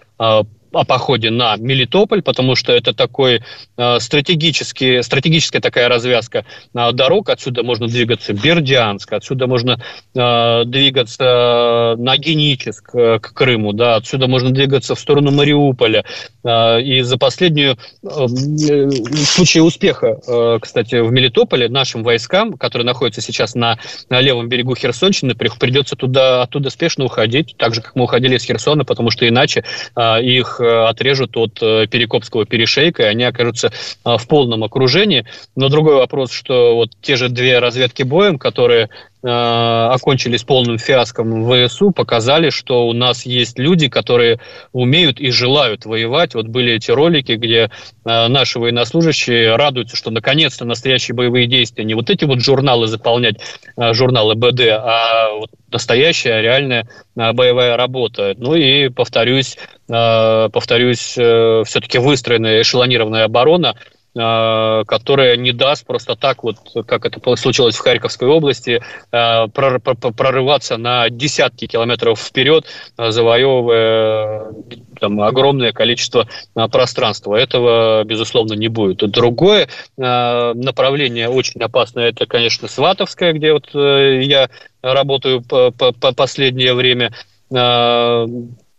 [0.72, 3.42] о походе на Мелитополь, потому что это такой
[3.78, 7.30] э, стратегический, стратегическая такая развязка э, дорог.
[7.30, 9.82] Отсюда можно двигаться в Бердянск, отсюда можно
[10.16, 16.04] э, двигаться на Геническ э, к Крыму, да, отсюда можно двигаться в сторону Мариуполя.
[16.44, 22.86] Э, и за последнюю, э, в случае успеха, э, кстати, в Мелитополе нашим войскам, которые
[22.86, 23.78] находятся сейчас на,
[24.10, 28.44] на левом берегу Херсонщины, придется туда, оттуда спешно уходить, так же, как мы уходили из
[28.44, 29.64] Херсона, потому что иначе
[29.96, 35.26] э, их Э, отрежут от э, Перекопского перешейка, и они окажутся э, в полном окружении.
[35.56, 38.90] Но другой вопрос, что вот те же две разведки боем, которые
[39.24, 44.40] окончились полным фиаском в ВСУ, показали, что у нас есть люди, которые
[44.72, 46.36] умеют и желают воевать.
[46.36, 47.72] Вот были эти ролики, где
[48.06, 53.38] наши военнослужащие радуются, что наконец-то настоящие боевые действия, не вот эти вот журналы заполнять,
[53.76, 58.36] журналы БД, а вот настоящая, реальная боевая работа.
[58.38, 59.58] Ну и, повторюсь,
[59.90, 67.06] Э, повторюсь, э, все-таки выстроенная эшелонированная оборона, э, которая не даст просто так, вот как
[67.06, 72.66] это случилось в Харьковской области, прорываться на десятки километров вперед,
[72.98, 74.54] завоевывая
[75.00, 76.28] там, огромное количество
[76.72, 77.36] пространства.
[77.36, 79.08] Этого, безусловно, не будет.
[79.12, 84.50] Другое направление очень опасное, это, конечно, Сватовское, где вот я
[84.82, 87.14] работаю по, по последнее время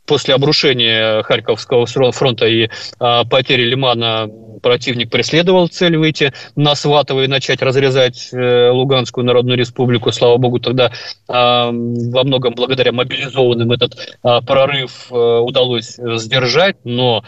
[0.08, 2.68] после обрушения Харьковского фронта и
[2.98, 9.56] а, потери Лимана противник преследовал цель выйти на Сватово и начать разрезать э, Луганскую Народную
[9.56, 10.10] Республику.
[10.10, 10.90] Слава богу, тогда э,
[11.28, 17.22] во многом благодаря мобилизованным этот э, прорыв э, удалось сдержать, но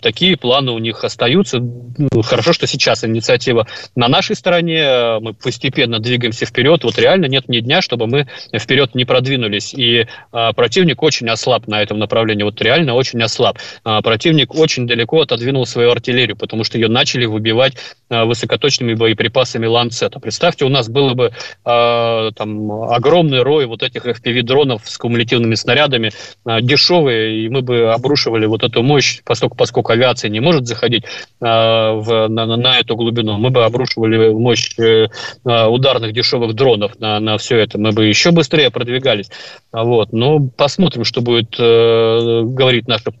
[0.00, 1.58] такие планы у них остаются.
[1.58, 6.84] Ну, хорошо, что сейчас инициатива на нашей стороне, мы постепенно двигаемся вперед.
[6.84, 9.74] Вот реально нет ни дня, чтобы мы вперед не продвинулись.
[9.74, 13.58] И противник очень ослаб на этом направлении направлении, вот реально очень ослаб.
[13.84, 17.74] А, противник очень далеко отодвинул свою артиллерию, потому что ее начали выбивать
[18.08, 20.20] а, высокоточными боеприпасами Ланцета.
[20.20, 21.32] Представьте, у нас было бы
[21.64, 26.10] э, там огромный рой вот этих FPV-дронов с кумулятивными снарядами,
[26.46, 31.04] э, дешевые, и мы бы обрушивали вот эту мощь, поскольку, поскольку авиация не может заходить
[31.04, 31.06] э,
[31.40, 35.06] в, на, на эту глубину, мы бы обрушивали мощь э,
[35.44, 39.30] ударных дешевых дронов на, на все это, мы бы еще быстрее продвигались.
[39.72, 40.12] Вот.
[40.12, 42.09] Но посмотрим, что будет э,
[42.44, 43.12] говорит наша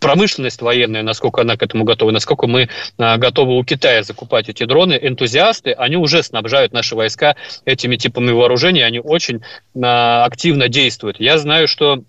[0.00, 4.96] промышленность военная, насколько она к этому готова, насколько мы готовы у Китая закупать эти дроны.
[5.00, 9.42] Энтузиасты, они уже снабжают наши войска этими типами вооружения, они очень
[9.74, 11.18] активно действуют.
[11.18, 12.04] Я знаю, что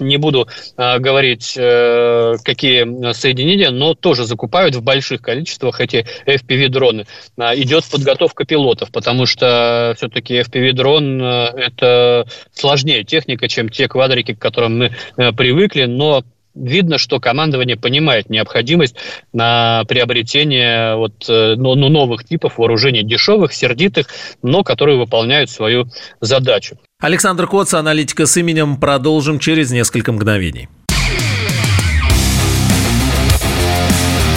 [0.00, 7.06] не буду э, говорить, э, какие соединения, но тоже закупают в больших количествах эти FPV-дроны.
[7.36, 14.34] Э, идет подготовка пилотов, потому что все-таки FPV-дрон э,– это сложнее техника, чем те квадрики,
[14.34, 16.22] к которым мы э, привыкли, но
[16.54, 18.96] видно, что командование понимает необходимость
[19.32, 24.08] на приобретение вот, э, ну, ну, новых типов вооружений, дешевых, сердитых,
[24.42, 25.86] но которые выполняют свою
[26.20, 26.78] задачу.
[27.00, 28.76] Александр Коц, аналитика с именем.
[28.76, 30.68] Продолжим через несколько мгновений.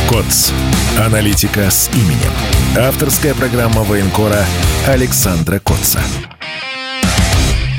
[0.07, 0.51] КОЦ.
[0.99, 2.31] Аналитика с именем.
[2.77, 4.45] Авторская программа военкора
[4.87, 6.01] Александра Котца.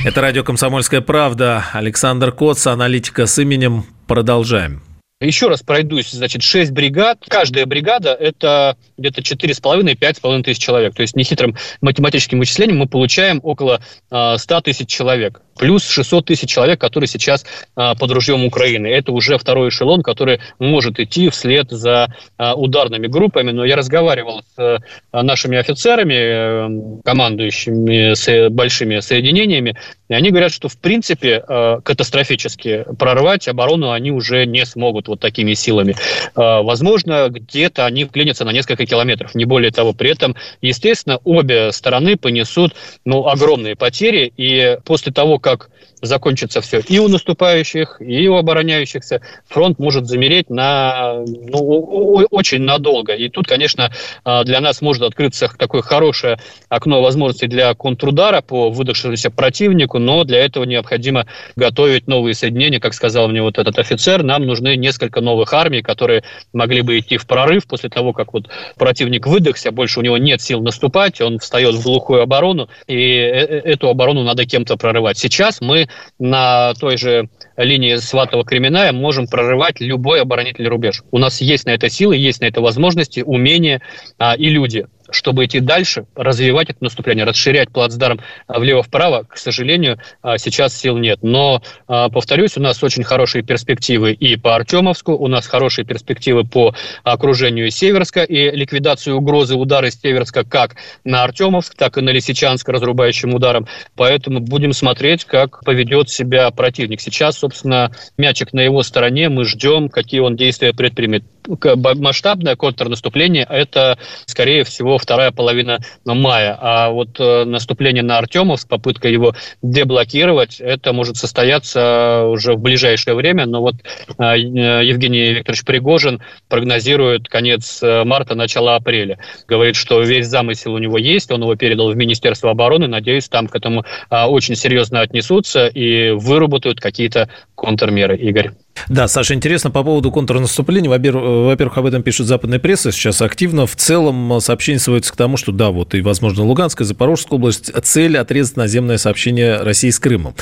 [0.04, 1.64] Это радио «Комсомольская правда».
[1.72, 3.84] Александр Коц, аналитика с именем.
[4.08, 4.82] Продолжаем.
[5.22, 7.18] Еще раз пройдусь, значит, 6 бригад.
[7.28, 10.94] Каждая бригада– это где-то 4,5-5,5 тысяч человек.
[10.94, 16.50] То есть нехитрым математическим вычислением мы получаем около 100 а, тысяч человек плюс 600 тысяч
[16.50, 17.44] человек, которые сейчас
[17.74, 18.86] а, под ружьем Украины.
[18.86, 23.50] Это уже второй эшелон, который может идти вслед за а, ударными группами.
[23.50, 24.80] Но я разговаривал с
[25.12, 29.76] а, нашими офицерами, э, командующими с большими соединениями,
[30.12, 35.20] и они говорят, что в принципе а, катастрофически прорвать оборону они уже не смогут вот
[35.20, 35.96] такими силами.
[36.34, 39.94] А, возможно, где-то они вклинятся на несколько километров, не более того.
[39.94, 42.74] При этом, естественно, обе стороны понесут
[43.06, 45.70] ну, огромные потери, и после того, как
[46.02, 53.14] закончится все и у наступающих, и у обороняющихся, фронт может замереть на ну, очень надолго.
[53.14, 53.92] И тут, конечно,
[54.24, 56.38] а, для нас может открыться такое хорошее
[56.68, 61.26] окно возможностей для контрудара по выдохшемуся противнику, но для этого необходимо
[61.56, 66.24] готовить новые соединения, как сказал мне вот этот офицер, нам нужны несколько новых армий, которые
[66.52, 70.40] могли бы идти в прорыв после того, как вот противник выдохся, больше у него нет
[70.40, 75.18] сил наступать, он встает в глухую оборону, и э, э, эту оборону надо кем-то прорывать.
[75.18, 75.88] Сейчас мы
[76.18, 81.02] на той же линии Сватова-Кременная можем прорывать любой оборонительный рубеж.
[81.10, 83.82] У нас есть на это силы, есть на это возможности, умения
[84.18, 89.98] а, и люди чтобы идти дальше, развивать это наступление, расширять плацдарм а, влево-вправо, к сожалению,
[90.22, 91.20] а, сейчас сил нет.
[91.22, 96.44] Но, а, повторюсь, у нас очень хорошие перспективы и по Артемовску, у нас хорошие перспективы
[96.44, 102.10] по окружению Северска и ликвидацию угрозы удара из Северска как на Артемовск, так и на
[102.10, 103.66] Лисичанск разрубающим ударом.
[103.96, 107.00] Поэтому будем смотреть, как поведет себя противник.
[107.00, 111.24] Сейчас, собственно, мячик на его стороне, мы ждем, какие он действия предпримет.
[111.46, 116.56] Масштабное контрнаступление– это, скорее всего, вторая половина мая.
[116.60, 123.14] А вот э, наступление на Артемовск, попытка его деблокировать, это может состояться уже в ближайшее
[123.14, 123.46] время.
[123.46, 123.74] Но вот
[124.18, 129.18] э, Евгений Викторович Пригожин прогнозирует конец э, марта, начало апреля.
[129.48, 132.86] Говорит, что весь замысел у него есть, он его передал в Министерство обороны.
[132.86, 138.16] Надеюсь, там к этому очень серьезно отнесутся и выработают какие-то контрмеры.
[138.16, 138.50] Игорь.
[138.88, 140.88] Да, Саша, интересно по поводу контрнаступления.
[140.88, 143.66] Во-первых, об этом пишет западная пресса сейчас активно.
[143.66, 148.18] В целом сообщение сводится к тому, что да, вот и, возможно, Луганская, Запорожская область, цель
[148.18, 150.34] отрезать наземное сообщение России с Крымом.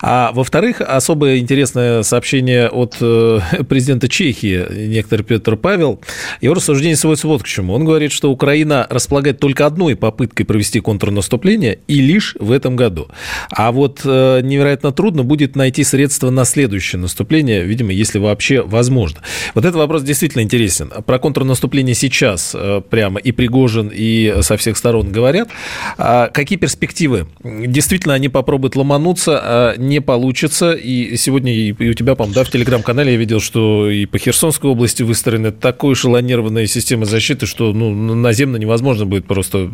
[0.00, 6.00] А во-вторых, особое интересное сообщение от э, президента Чехии, некоторый Петр Павел.
[6.40, 7.74] Его рассуждение сводится вот к чему.
[7.74, 13.08] Он говорит, что Украина располагает только одной попыткой провести контрнаступление и лишь в этом году.
[13.50, 19.22] А вот э, невероятно трудно будет найти средства на следующее наступление, видимо, если вообще возможно.
[19.54, 20.92] Вот этот вопрос действительно интересен.
[21.04, 25.48] Про контрнаступление сейчас э, прямо и Пригожин, и со всех сторон говорят.
[25.98, 27.26] А какие перспективы?
[27.42, 30.72] Действительно, они попробуют ломануться, а не получится.
[30.72, 34.70] И сегодня и у тебя, по-моему, да, в телеграм-канале я видел, что и по Херсонской
[34.70, 39.70] области выстроена такой эшелонированная система защиты, что ну, наземно невозможно будет просто,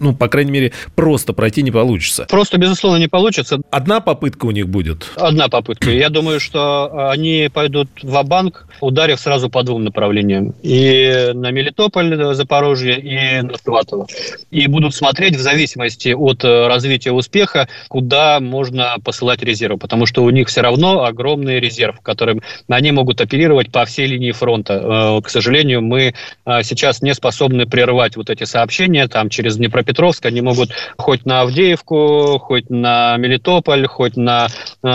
[0.00, 2.26] ну, по крайней мере, просто пройти не получится.
[2.28, 3.60] Просто, безусловно, не получится.
[3.70, 5.10] Одна попытка у них будет?
[5.16, 5.90] Одна попытка.
[5.90, 10.54] Я думаю, что они пойдут в банк ударив сразу по двум направлениям.
[10.62, 14.06] И на Мелитополь, Запорожье, и Сватово.
[14.50, 19.78] И будут смотреть в зависимости от э, развития успеха, куда можно посылать резервы.
[19.78, 24.32] Потому что у них все равно огромный резерв, которым они могут оперировать по всей линии
[24.32, 24.74] фронта.
[24.74, 29.08] Э, к сожалению, мы э, сейчас не способны прерывать вот эти сообщения.
[29.08, 34.48] Там через Днепропетровск они могут хоть на Авдеевку, хоть на Мелитополь, хоть на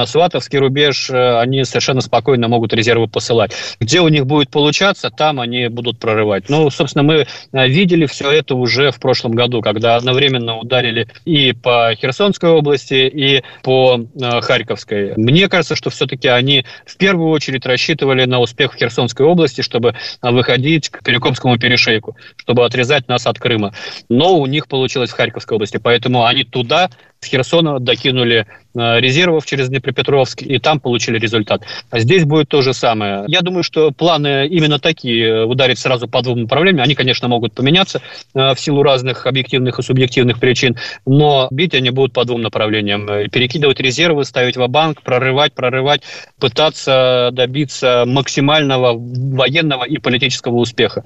[0.06, 3.52] Сватовский рубеж, они совершенно спокойно могут резервы посылать.
[3.80, 6.50] Где у них будет получаться, там они будут прорывать.
[6.50, 11.52] Ну, собственно, мы видели все это это уже в прошлом году, когда одновременно ударили и
[11.52, 15.14] по Херсонской области, и по э, Харьковской.
[15.18, 19.96] Мне кажется, что все-таки они в первую очередь рассчитывали на успех в Херсонской области, чтобы
[20.22, 23.74] выходить к Перекопскому перешейку, чтобы отрезать нас от Крыма.
[24.10, 26.90] Но у них получилось в Харьковской области, поэтому они туда
[27.26, 28.46] с Херсона докинули
[28.76, 31.64] э, резервов через Днепропетровск, и там получили результат.
[31.90, 33.26] А здесь будет то же самое.
[33.28, 37.54] Я думаю, что планы именно такие, э, ударить сразу по двум направлениям, они, конечно, могут
[37.54, 38.02] поменяться
[38.34, 43.08] э, в силу разных объективных и субъективных причин, но бить они будут по двум направлениям.
[43.30, 46.02] Перекидывать резервы, ставить в банк, прорывать, прорывать,
[46.40, 51.04] пытаться добиться максимального военного и политического успеха.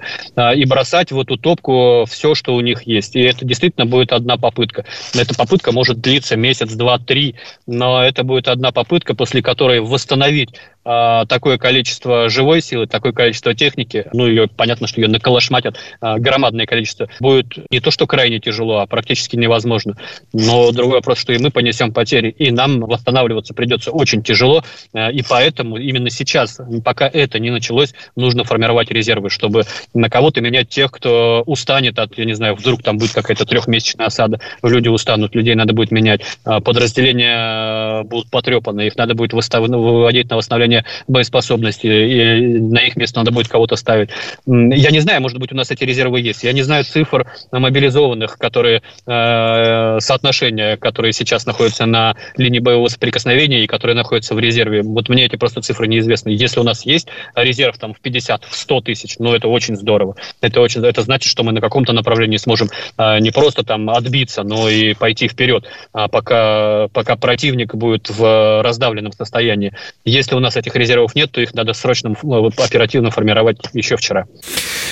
[0.56, 3.16] И бросать в эту топку все, что у них есть.
[3.16, 4.84] И это действительно будет одна попытка.
[5.14, 7.36] Эта попытка может длиться месяц, два, три,
[7.66, 10.50] но это будет одна попытка, после которой восстановить
[10.92, 16.18] а, такое количество живой силы, такое количество техники, ну, ее, понятно, что ее наколошматят а,
[16.18, 19.94] громадное количество, будет не то, что крайне тяжело, а практически невозможно.
[20.32, 25.12] Но другой вопрос, что и мы понесем потери, и нам восстанавливаться придется очень тяжело, а,
[25.12, 29.62] и поэтому именно сейчас, пока это не началось, нужно формировать резервы, чтобы
[29.94, 34.06] на кого-то менять тех, кто устанет от, я не знаю, вдруг там будет какая-то трехмесячная
[34.06, 40.36] осада, люди устанут, людей надо будет менять, подразделения будут потрепаны, их надо будет выводить на
[40.36, 44.10] восстановление повышения боеспособности, и на их место надо будет кого-то ставить.
[44.46, 46.44] Я не знаю, может быть, у нас эти резервы есть.
[46.44, 53.64] Я не знаю цифр мобилизованных, которые э, соотношения, которые сейчас находятся на линии боевого соприкосновения
[53.64, 54.82] и которые находятся в резерве.
[54.82, 56.30] Вот мне эти просто цифры неизвестны.
[56.30, 60.16] Если у нас есть резерв там в 50, в 100 тысяч, ну, это очень здорово.
[60.40, 62.68] Это, очень, это значит, что мы на каком-то направлении сможем
[62.98, 68.62] э, не просто там отбиться, но и пойти вперед, а пока, пока противник будет в
[68.62, 69.72] раздавленном состоянии.
[70.04, 74.26] Если у нас этих резервов нет, то их надо срочно, ну, оперативно формировать еще вчера.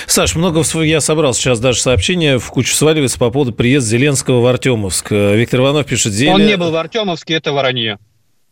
[0.07, 4.47] Саш, много я собрал сейчас даже сообщения, в кучу сваливается по поводу приезда Зеленского в
[4.47, 5.11] Артемовск.
[5.11, 6.12] Виктор Иванов пишет...
[6.12, 6.35] Зеля...
[6.35, 7.99] Он не был в Артемовске, это воронье.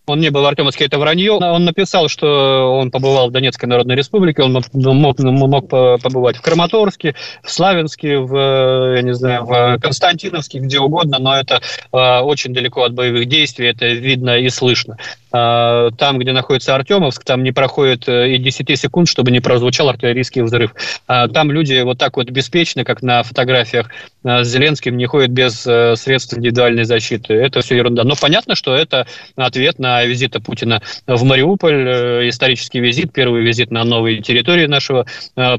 [0.07, 1.33] Он не был в Артемовске, это вранье.
[1.33, 7.17] Он написал, что он побывал в Донецкой Народной Республике, он мог, мог побывать в Краматорске,
[7.43, 11.61] в Славянске, в, я не знаю, в Константиновске, где угодно, но это
[11.93, 14.97] э, очень далеко от боевых действий, это видно и слышно.
[15.37, 19.89] Э, там, где находится Артемовск, там не проходит э, и 10 секунд, чтобы не прозвучал
[19.89, 20.73] артиллерийский взрыв.
[21.09, 23.91] Э, там люди вот так вот беспечно, как на фотографиях
[24.25, 27.35] э, с Зеленским, не ходят без э, средств индивидуальной защиты.
[27.35, 28.05] Это все ерунда.
[28.05, 29.07] Но понятно, что это
[29.37, 35.07] ответ на визита Путина в Мариуполь, э, исторический визит, первый визит на новые территории нашего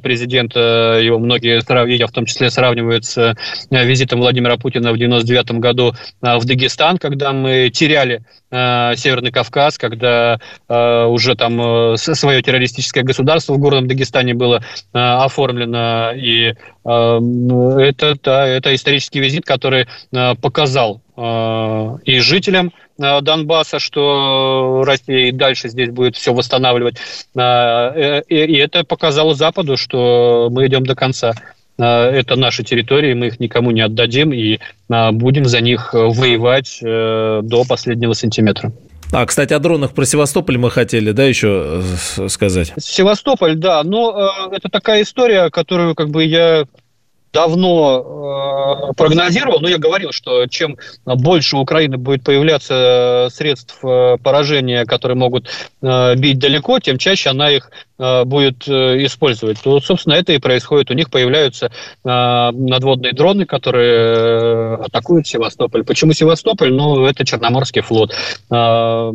[0.02, 1.00] президента.
[1.02, 1.62] Его многие,
[1.98, 3.36] я в том числе, сравнивают с
[3.70, 10.40] визитом Владимира Путина в 1999 году в Дагестан, когда мы теряли Северный Кавказ, когда
[10.70, 14.64] уже там свое террористическое государство в горном Дагестане было
[14.94, 16.12] оформлено.
[16.14, 16.54] И
[16.84, 19.88] это, да, это исторический визит, который
[20.40, 26.98] показал и жителям Э, Донбасса, что Россия и дальше здесь будет все восстанавливать.
[27.36, 31.34] Э, э, и это показало Западу, что мы идем до конца.
[31.80, 34.58] Это наши территории, мы их никому не отдадим и
[34.90, 38.72] будем за них воевать до последнего сантиметра.
[39.12, 41.82] А, кстати, о дронах про Севастополь мы хотели, да, еще
[42.28, 42.74] сказать?
[42.78, 46.66] Севастополь, да, но это такая история, которую как бы я
[47.34, 54.18] давно э, прогнозировал, но я говорил, что чем больше у Украины будет появляться средств э,
[54.22, 55.50] поражения, которые могут
[55.82, 59.62] э, бить далеко, тем чаще она их э, будет э, использовать.
[59.62, 60.92] То, собственно, это и происходит.
[60.92, 61.70] У них появляются э,
[62.04, 65.84] надводные дроны, которые э, атакуют Севастополь.
[65.84, 66.74] Почему Севастополь?
[66.74, 68.14] Ну, это Черноморский флот.
[68.52, 69.12] Э,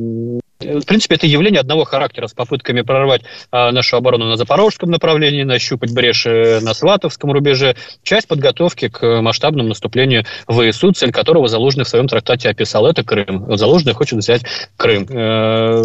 [0.62, 5.42] в принципе, это явление одного характера с попытками прорвать а, нашу оборону на запорожском направлении,
[5.42, 7.76] нащупать бреши на Сватовском рубеже.
[8.02, 12.86] Часть подготовки к масштабному наступлению ВСУ, цель которого Залужный в своем трактате описал.
[12.86, 13.56] Это Крым.
[13.56, 14.42] Залужный хочет взять
[14.76, 15.06] Крым.
[15.10, 15.82] Э,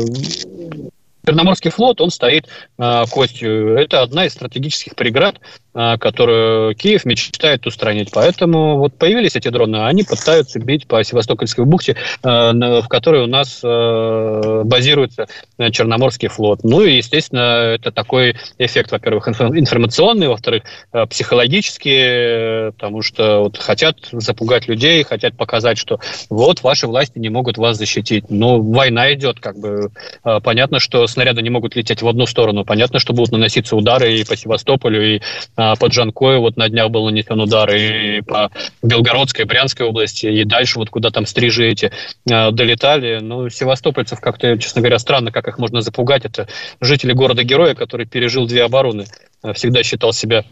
[1.28, 2.48] Черноморский флот, он стоит
[2.78, 3.78] э, костью.
[3.78, 5.36] Это одна из стратегических преград,
[5.74, 8.12] э, которую Киев мечтает устранить.
[8.14, 13.28] Поэтому вот появились эти дроны, они пытаются бить по Севастопольской бухте, э, в которой у
[13.28, 15.28] нас э, базируется
[15.72, 16.64] Черноморский флот.
[16.64, 20.64] Ну и, естественно, это такой эффект, во-первых, информационный, во-вторых,
[20.94, 26.00] э, психологический, потому что вот хотят запугать людей, хотят показать, что
[26.30, 28.30] вот ваши власти не могут вас защитить.
[28.30, 29.92] Но война идет, как бы
[30.24, 32.64] э, понятно, что снаряды не могут лететь в одну сторону.
[32.64, 35.22] Понятно, что будут наноситься удары и по Севастополю, и
[35.56, 38.52] а, под Жанкою вот на днях был нанесен удар, и по
[38.84, 41.92] Белгородской, Брянской области, и дальше вот куда там стрижи эти
[42.32, 43.18] а, долетали.
[43.20, 46.24] Ну, севастопольцев как-то, честно говоря, странно, как их можно запугать.
[46.26, 46.48] Это
[46.82, 49.06] жители города-героя, который пережил две обороны,
[49.42, 50.46] а, всегда считал себя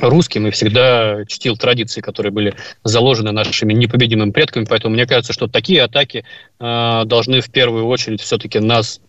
[0.00, 4.64] русским и всегда чтил традиции, которые были заложены нашими непобедимыми предками.
[4.64, 6.24] Поэтому мне кажется, что такие атаки
[6.58, 9.02] э, должны в первую очередь все-таки нас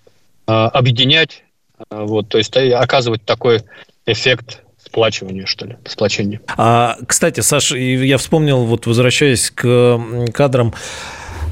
[0.46, 1.44] объединять,
[1.78, 3.62] э, вот, то есть э, оказывать такой
[4.06, 6.42] эффект сплачивания, что ли, сплочения.
[6.58, 10.00] А, кстати, Саша, я вспомнил, вот возвращаясь к
[10.34, 10.74] кадрам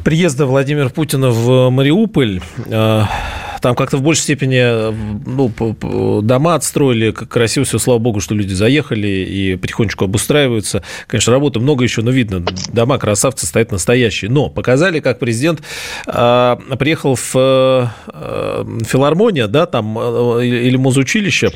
[0.04, 3.04] приезда Владимира Путина в Мариуполь, э,
[3.62, 4.94] там как-то в большей степени
[5.26, 5.52] ну,
[6.22, 10.84] дома отстроили, красиво все, слава богу, что люди заехали и потихонечку обустраиваются.
[11.08, 14.32] Конечно, работы много еще, но видно, дома красавцы стоят настоящие.
[14.32, 15.62] Но показали, как президент
[16.08, 17.86] э, приехал в э,
[18.86, 21.52] филармония, да, там, э, или музучилище,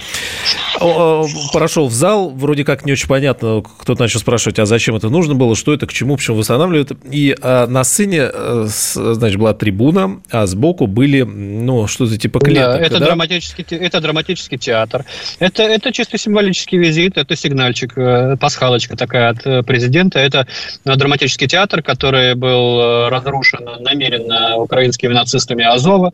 [0.80, 5.36] прошел в зал, вроде как не очень понятно, кто-то начал спрашивать, а зачем это нужно
[5.36, 6.92] было, что это, к чему, почему восстанавливают.
[7.10, 12.80] И э, на сцене, э, значит, была трибуна, а сбоку были, ну, что-то типа клеток.
[12.80, 13.06] Да, это, да?
[13.08, 15.06] Драматический, это драматический театр.
[15.40, 20.20] Это, это чисто символический визит, это сигнальчик, э, пасхалочка такая от э, президента.
[20.20, 20.48] Это
[20.86, 26.14] драматический театр, который был разрушен намеренно украинскими нацистами Азова.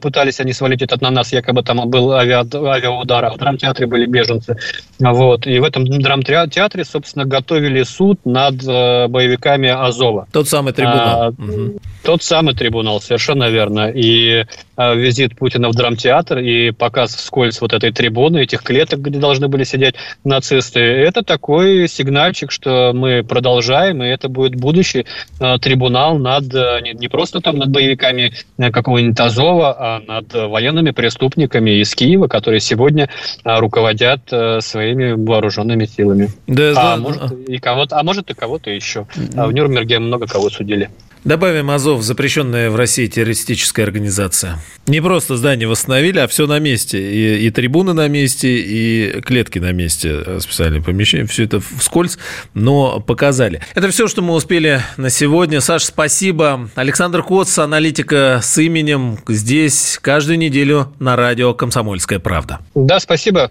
[0.00, 3.97] Пытались они свалить это на нас, якобы там был авиа, авиаудар, а в драмтеатре были
[4.06, 4.56] беженцы.
[4.98, 5.46] Вот.
[5.46, 10.26] И в этом драмтеатре, собственно, готовили суд над боевиками Азова.
[10.32, 11.22] Тот самый трибунал.
[11.22, 11.78] А, угу.
[12.02, 13.90] Тот самый трибунал, совершенно верно.
[13.90, 14.44] И
[14.76, 19.48] визит визит Путина в драмтеатр и показ вскользь вот этой трибуны, этих клеток, где должны
[19.48, 19.94] были сидеть
[20.24, 25.06] нацисты, это такой сигнальчик, что мы продолжаем, и это будет будущий
[25.40, 30.92] э, трибунал над э, не, просто там над боевиками э, какого-нибудь Азова, а над военными
[30.92, 33.08] преступниками из Киева, которые сегодня
[33.44, 33.58] э,
[33.88, 36.30] руководят э, своими вооруженными силами.
[36.46, 39.06] Да, а, да, может, и кого-то, а может и кого-то еще.
[39.36, 40.90] А в Нюрнберге много кого судили.
[41.24, 44.60] Добавим Азов, запрещенная в России террористическая организация.
[44.86, 46.98] Не просто здание восстановили, а все на месте.
[46.98, 51.26] И, и трибуны на месте, и клетки на месте, э, специальные помещения.
[51.26, 52.18] Все это вскользь,
[52.54, 53.60] но показали.
[53.74, 55.60] Это все, что мы успели на сегодня.
[55.60, 56.70] Саш, спасибо.
[56.76, 62.60] Александр Коц, аналитика с именем, здесь каждую неделю на радио «Комсомольская правда».
[62.74, 63.50] Да, спасибо.